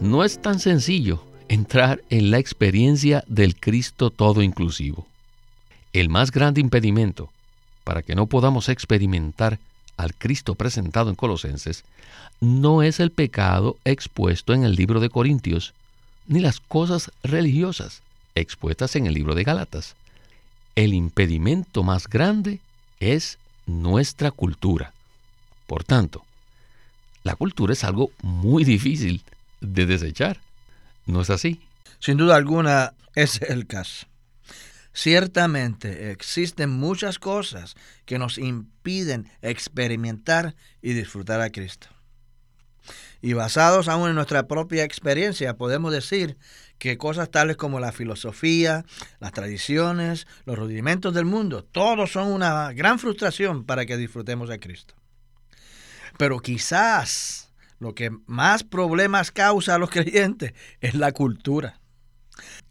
No 0.00 0.24
es 0.24 0.40
tan 0.40 0.58
sencillo 0.58 1.24
entrar 1.48 2.02
en 2.08 2.30
la 2.30 2.38
experiencia 2.38 3.24
del 3.26 3.56
Cristo 3.56 4.10
todo 4.10 4.42
inclusivo. 4.42 5.06
El 5.92 6.08
más 6.08 6.30
grande 6.30 6.60
impedimento 6.60 7.30
para 7.84 8.02
que 8.02 8.14
no 8.14 8.26
podamos 8.26 8.68
experimentar 8.68 9.58
al 9.96 10.14
Cristo 10.14 10.54
presentado 10.54 11.10
en 11.10 11.16
Colosenses 11.16 11.84
no 12.40 12.82
es 12.82 13.00
el 13.00 13.10
pecado 13.10 13.76
expuesto 13.84 14.54
en 14.54 14.64
el 14.64 14.74
libro 14.74 15.00
de 15.00 15.10
Corintios, 15.10 15.74
ni 16.26 16.40
las 16.40 16.60
cosas 16.60 17.10
religiosas 17.22 18.02
expuestas 18.34 18.96
en 18.96 19.06
el 19.06 19.14
libro 19.14 19.34
de 19.34 19.44
Galatas. 19.44 19.94
El 20.74 20.94
impedimento 20.94 21.82
más 21.82 22.08
grande 22.08 22.60
es 23.00 23.38
nuestra 23.66 24.30
cultura. 24.30 24.92
Por 25.66 25.84
tanto, 25.84 26.24
la 27.24 27.36
cultura 27.36 27.72
es 27.72 27.84
algo 27.84 28.10
muy 28.22 28.64
difícil 28.64 29.22
de 29.60 29.86
desechar. 29.86 30.40
¿No 31.06 31.20
es 31.20 31.30
así? 31.30 31.60
Sin 31.98 32.16
duda 32.16 32.36
alguna, 32.36 32.94
es 33.14 33.40
el 33.42 33.66
caso. 33.66 34.06
Ciertamente 34.94 36.10
existen 36.10 36.70
muchas 36.70 37.18
cosas 37.18 37.76
que 38.04 38.18
nos 38.18 38.38
impiden 38.38 39.30
experimentar 39.40 40.54
y 40.82 40.92
disfrutar 40.92 41.40
a 41.40 41.50
Cristo. 41.50 41.88
Y 43.22 43.34
basados 43.34 43.88
aún 43.88 44.08
en 44.08 44.16
nuestra 44.16 44.48
propia 44.48 44.82
experiencia, 44.82 45.56
podemos 45.56 45.92
decir 45.92 46.36
que 46.78 46.98
cosas 46.98 47.30
tales 47.30 47.56
como 47.56 47.78
la 47.78 47.92
filosofía, 47.92 48.84
las 49.20 49.30
tradiciones, 49.30 50.26
los 50.44 50.58
rudimentos 50.58 51.14
del 51.14 51.24
mundo, 51.24 51.62
todos 51.62 52.10
son 52.10 52.32
una 52.32 52.72
gran 52.72 52.98
frustración 52.98 53.64
para 53.64 53.86
que 53.86 53.96
disfrutemos 53.96 54.50
a 54.50 54.58
Cristo. 54.58 54.96
Pero 56.18 56.40
quizás 56.40 57.52
lo 57.78 57.94
que 57.94 58.10
más 58.26 58.64
problemas 58.64 59.30
causa 59.30 59.76
a 59.76 59.78
los 59.78 59.90
creyentes 59.92 60.52
es 60.80 60.94
la 60.94 61.12
cultura. 61.12 61.80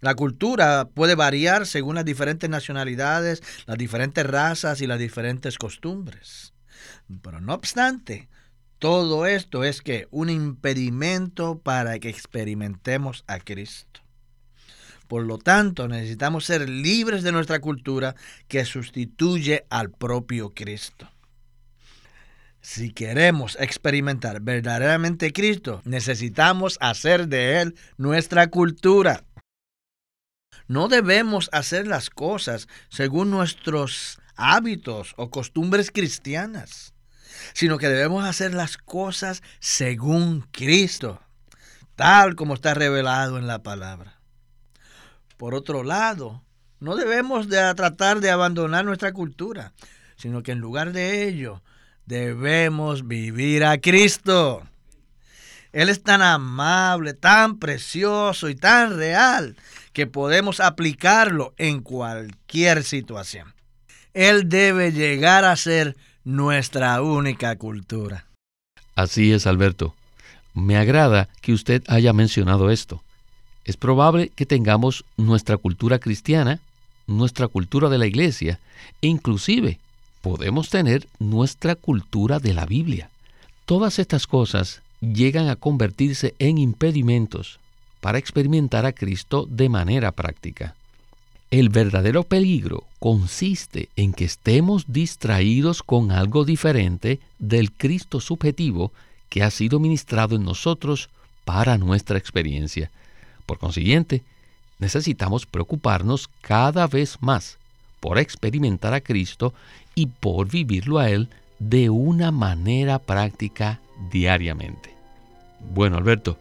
La 0.01 0.15
cultura 0.15 0.89
puede 0.93 1.15
variar 1.15 1.65
según 1.65 1.95
las 1.95 2.03
diferentes 2.03 2.49
nacionalidades, 2.49 3.41
las 3.67 3.77
diferentes 3.77 4.25
razas 4.25 4.81
y 4.81 4.87
las 4.87 4.99
diferentes 4.99 5.57
costumbres. 5.57 6.53
Pero 7.21 7.39
no 7.39 7.53
obstante, 7.53 8.27
todo 8.81 9.27
esto 9.27 9.63
es 9.63 9.83
que 9.83 10.07
un 10.09 10.31
impedimento 10.31 11.59
para 11.59 11.99
que 11.99 12.09
experimentemos 12.09 13.23
a 13.27 13.37
Cristo. 13.39 14.01
Por 15.07 15.23
lo 15.23 15.37
tanto, 15.37 15.87
necesitamos 15.87 16.45
ser 16.45 16.67
libres 16.67 17.21
de 17.21 17.31
nuestra 17.31 17.61
cultura 17.61 18.15
que 18.47 18.65
sustituye 18.65 19.67
al 19.69 19.91
propio 19.91 20.49
Cristo. 20.49 21.07
Si 22.59 22.91
queremos 22.91 23.55
experimentar 23.59 24.41
verdaderamente 24.41 25.31
Cristo, 25.31 25.83
necesitamos 25.85 26.79
hacer 26.81 27.27
de 27.27 27.61
Él 27.61 27.75
nuestra 27.97 28.47
cultura. 28.47 29.25
No 30.67 30.87
debemos 30.87 31.49
hacer 31.51 31.85
las 31.85 32.09
cosas 32.09 32.67
según 32.89 33.29
nuestros 33.29 34.19
hábitos 34.35 35.13
o 35.17 35.29
costumbres 35.29 35.91
cristianas, 35.91 36.90
sino 37.54 37.77
que 37.77 37.89
debemos 37.89 38.25
hacer 38.25 38.54
las 38.54 38.77
cosas 38.77 39.43
según 39.60 40.47
Cristo, 40.51 41.21
tal 41.95 42.36
como 42.36 42.54
está 42.54 42.73
revelado 42.73 43.38
en 43.38 43.47
la 43.47 43.63
palabra. 43.63 44.19
Por 45.38 45.56
otro 45.56 45.84
lado, 45.84 46.43
no 46.80 46.95
debemos 46.95 47.47
de 47.47 47.73
tratar 47.75 48.19
de 48.19 48.32
abandonar 48.32 48.86
nuestra 48.86 49.13
cultura, 49.13 49.73
sino 50.15 50.43
que 50.43 50.51
en 50.51 50.60
lugar 50.60 50.93
de 50.93 51.27
ello 51.27 51.62
debemos 52.06 53.08
vivir 53.08 53.63
a 53.63 53.80
Cristo. 53.80 54.63
Él 55.71 55.89
es 55.89 56.04
tan 56.04 56.21
amable, 56.21 57.13
tan 57.13 57.58
precioso 57.58 58.49
y 58.49 58.56
tan 58.56 58.97
real 58.97 59.56
que 59.93 60.08
podemos 60.08 60.60
aplicarlo 60.60 61.54
en 61.58 61.82
cualquier 61.82 62.84
situación. 62.84 63.54
Él 64.13 64.49
debe 64.49 64.91
llegar 64.91 65.45
a 65.45 65.56
ser 65.56 65.95
nuestra 66.23 67.01
única 67.01 67.55
cultura. 67.55 68.25
Así 68.95 69.31
es, 69.31 69.47
Alberto. 69.47 69.95
Me 70.53 70.77
agrada 70.77 71.29
que 71.41 71.53
usted 71.53 71.84
haya 71.88 72.13
mencionado 72.13 72.69
esto. 72.69 73.01
Es 73.65 73.77
probable 73.77 74.31
que 74.36 74.45
tengamos 74.45 75.05
nuestra 75.17 75.57
cultura 75.57 75.99
cristiana, 75.99 76.60
nuestra 77.07 77.47
cultura 77.47 77.89
de 77.89 77.97
la 77.97 78.05
iglesia, 78.05 78.60
e 79.01 79.07
inclusive 79.07 79.79
podemos 80.21 80.69
tener 80.69 81.07
nuestra 81.19 81.75
cultura 81.75 82.39
de 82.39 82.53
la 82.53 82.65
Biblia. 82.65 83.10
Todas 83.65 83.99
estas 83.99 84.27
cosas 84.27 84.81
llegan 84.99 85.47
a 85.47 85.55
convertirse 85.55 86.36
en 86.39 86.57
impedimentos 86.57 87.60
para 88.01 88.17
experimentar 88.17 88.86
a 88.86 88.91
Cristo 88.91 89.47
de 89.49 89.69
manera 89.69 90.12
práctica. 90.12 90.75
El 91.49 91.69
verdadero 91.69 92.23
peligro 92.23 92.86
consiste 93.01 93.89
en 93.95 94.13
que 94.13 94.25
estemos 94.25 94.85
distraídos 94.87 95.81
con 95.81 96.11
algo 96.11 96.45
diferente 96.45 97.19
del 97.39 97.71
Cristo 97.71 98.19
subjetivo 98.19 98.91
que 99.27 99.41
ha 99.41 99.49
sido 99.49 99.79
ministrado 99.79 100.35
en 100.35 100.43
nosotros 100.43 101.09
para 101.43 101.79
nuestra 101.79 102.19
experiencia. 102.19 102.91
Por 103.47 103.57
consiguiente, 103.57 104.21
necesitamos 104.77 105.47
preocuparnos 105.47 106.29
cada 106.41 106.85
vez 106.85 107.17
más 107.21 107.57
por 107.99 108.19
experimentar 108.19 108.93
a 108.93 109.01
Cristo 109.01 109.51
y 109.95 110.05
por 110.05 110.47
vivirlo 110.47 110.99
a 110.99 111.09
Él 111.09 111.27
de 111.57 111.89
una 111.89 112.31
manera 112.31 112.99
práctica 112.99 113.79
diariamente. 114.11 114.93
Bueno, 115.73 115.97
Alberto, 115.97 116.37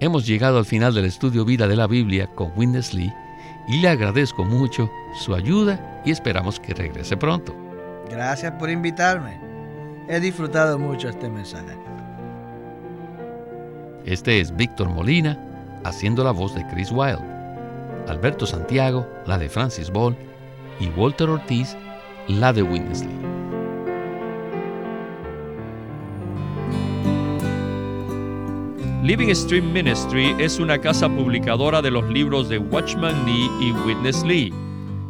hemos 0.00 0.26
llegado 0.26 0.56
al 0.56 0.64
final 0.64 0.94
del 0.94 1.04
estudio 1.04 1.44
Vida 1.44 1.68
de 1.68 1.76
la 1.76 1.86
Biblia 1.86 2.28
con 2.34 2.52
Witness 2.56 2.94
Lee 2.94 3.12
y 3.68 3.78
le 3.80 3.88
agradezco 3.88 4.44
mucho 4.44 4.90
su 5.14 5.34
ayuda 5.34 6.02
y 6.04 6.10
esperamos 6.10 6.58
que 6.58 6.74
regrese 6.74 7.16
pronto. 7.16 7.54
Gracias 8.10 8.52
por 8.52 8.70
invitarme. 8.70 9.38
He 10.08 10.18
disfrutado 10.20 10.78
mucho 10.78 11.08
este 11.08 11.28
mensaje. 11.28 11.76
Este 14.06 14.40
es 14.40 14.56
Víctor 14.56 14.88
Molina 14.88 15.38
haciendo 15.84 16.24
la 16.24 16.30
voz 16.30 16.54
de 16.54 16.66
Chris 16.68 16.90
Wilde, 16.90 17.22
Alberto 18.08 18.46
Santiago, 18.46 19.06
la 19.26 19.36
de 19.36 19.50
Francis 19.50 19.90
Ball 19.90 20.16
y 20.80 20.88
Walter 20.88 21.28
Ortiz, 21.28 21.76
la 22.26 22.52
de 22.52 22.62
Witness 22.62 23.04
Living 29.08 29.34
Stream 29.34 29.72
Ministry 29.72 30.36
es 30.38 30.58
una 30.58 30.78
casa 30.82 31.08
publicadora 31.08 31.80
de 31.80 31.90
los 31.90 32.06
libros 32.10 32.50
de 32.50 32.58
Watchman 32.58 33.24
Nee 33.24 33.48
y 33.58 33.72
Witness 33.72 34.22
Lee. 34.22 34.52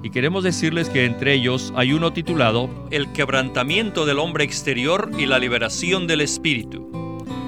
Y 0.04 0.11
queremos 0.11 0.44
decirles 0.44 0.88
que 0.88 1.04
entre 1.04 1.34
ellos 1.34 1.72
hay 1.74 1.92
uno 1.92 2.12
titulado 2.12 2.70
El 2.92 3.11
quebrantamiento 3.11 4.06
del 4.06 4.20
hombre 4.20 4.44
exterior 4.44 5.11
y 5.18 5.26
la 5.26 5.40
liberación 5.40 6.06
del 6.06 6.20
espíritu. 6.20 6.88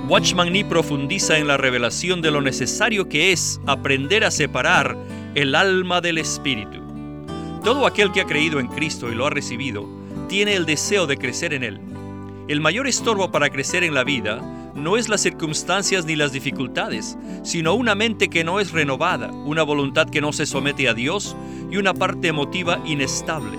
Watchman 0.08 0.52
Nee 0.52 0.64
profundiza 0.64 1.38
en 1.38 1.46
la 1.46 1.56
revelación 1.56 2.20
de 2.20 2.32
lo 2.32 2.40
necesario 2.40 3.08
que 3.08 3.30
es 3.30 3.60
aprender 3.68 4.24
a 4.24 4.32
separar 4.32 4.96
el 5.36 5.54
alma 5.54 6.00
del 6.00 6.18
espíritu. 6.18 6.80
Todo 7.62 7.86
aquel 7.86 8.10
que 8.10 8.22
ha 8.22 8.26
creído 8.26 8.58
en 8.58 8.66
Cristo 8.66 9.08
y 9.08 9.14
lo 9.14 9.24
ha 9.24 9.30
recibido, 9.30 9.88
tiene 10.28 10.56
el 10.56 10.66
deseo 10.66 11.06
de 11.06 11.16
crecer 11.16 11.54
en 11.54 11.62
Él. 11.62 11.80
El 12.48 12.60
mayor 12.60 12.88
estorbo 12.88 13.30
para 13.30 13.50
crecer 13.50 13.84
en 13.84 13.94
la 13.94 14.02
vida 14.02 14.40
no 14.74 14.96
es 14.96 15.08
las 15.08 15.20
circunstancias 15.20 16.04
ni 16.04 16.16
las 16.16 16.32
dificultades, 16.32 17.16
sino 17.42 17.74
una 17.74 17.94
mente 17.94 18.28
que 18.28 18.44
no 18.44 18.60
es 18.60 18.72
renovada, 18.72 19.30
una 19.32 19.62
voluntad 19.62 20.08
que 20.08 20.20
no 20.20 20.32
se 20.32 20.46
somete 20.46 20.88
a 20.88 20.94
Dios 20.94 21.36
y 21.70 21.76
una 21.76 21.94
parte 21.94 22.28
emotiva 22.28 22.80
inestable. 22.84 23.58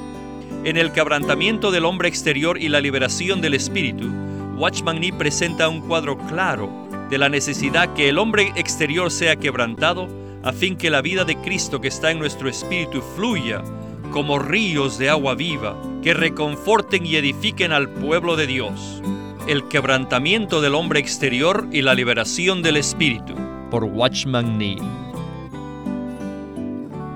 En 0.63 0.77
el 0.77 0.91
quebrantamiento 0.91 1.71
del 1.71 1.85
hombre 1.85 2.07
exterior 2.07 2.61
y 2.61 2.69
la 2.69 2.81
liberación 2.81 3.41
del 3.41 3.55
espíritu, 3.55 4.09
Watchman 4.57 4.99
Nee 4.99 5.11
presenta 5.11 5.69
un 5.69 5.81
cuadro 5.81 6.17
claro 6.27 6.87
de 7.09 7.17
la 7.17 7.29
necesidad 7.29 7.93
que 7.93 8.09
el 8.09 8.17
hombre 8.17 8.51
exterior 8.55 9.11
sea 9.11 9.35
quebrantado 9.35 10.07
a 10.43 10.53
fin 10.53 10.75
que 10.75 10.89
la 10.89 11.01
vida 11.01 11.25
de 11.25 11.35
Cristo 11.37 11.81
que 11.81 11.87
está 11.87 12.11
en 12.11 12.19
nuestro 12.19 12.47
espíritu 12.49 13.01
fluya 13.15 13.63
como 14.11 14.39
ríos 14.39 14.97
de 14.97 15.09
agua 15.09 15.35
viva 15.35 15.75
que 16.03 16.13
reconforten 16.13 17.05
y 17.05 17.15
edifiquen 17.15 17.71
al 17.71 17.89
pueblo 17.89 18.35
de 18.35 18.47
Dios. 18.47 19.01
El 19.47 19.67
quebrantamiento 19.67 20.61
del 20.61 20.75
hombre 20.75 20.99
exterior 20.99 21.67
y 21.71 21.81
la 21.81 21.95
liberación 21.95 22.61
del 22.61 22.77
espíritu. 22.77 23.33
Por 23.71 23.85
Watchman 23.85 24.59
Nee. 24.59 24.77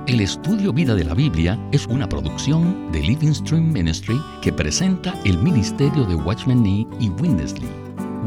El 0.08 0.22
estudio 0.22 0.74
Vida 0.74 0.96
de 0.96 1.04
la 1.04 1.14
Biblia 1.14 1.60
es 1.72 1.86
una 1.86 2.10
producción 2.10 2.92
de 2.92 3.02
Living 3.02 3.32
Stream 3.32 3.72
Ministry 3.72 4.20
que 4.42 4.52
presenta 4.52 5.14
el 5.24 5.38
ministerio 5.38 6.04
de 6.04 6.16
Watchman 6.16 6.64
Nee 6.64 6.88
y 7.00 7.10
Winnesley. 7.10 7.70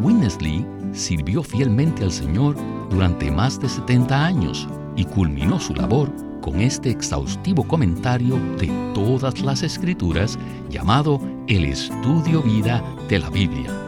Winnesley 0.01 0.65
sirvió 0.93 1.43
fielmente 1.43 2.05
al 2.05 2.13
Señor 2.13 2.57
durante 2.91 3.33
más 3.33 3.59
de 3.59 3.69
70 3.69 4.27
años 4.27 4.69
y 4.95 5.05
culminó 5.07 5.59
su 5.59 5.75
labor 5.75 6.13
con 6.41 6.61
este 6.61 6.91
exhaustivo 6.91 7.67
comentario 7.67 8.39
de 8.59 8.69
todas 8.95 9.41
las 9.41 9.65
escrituras 9.65 10.39
llamado 10.71 11.21
El 11.49 11.65
Estudio 11.65 12.43
Vida 12.43 12.83
de 13.09 13.19
la 13.19 13.29
Biblia. 13.29 13.88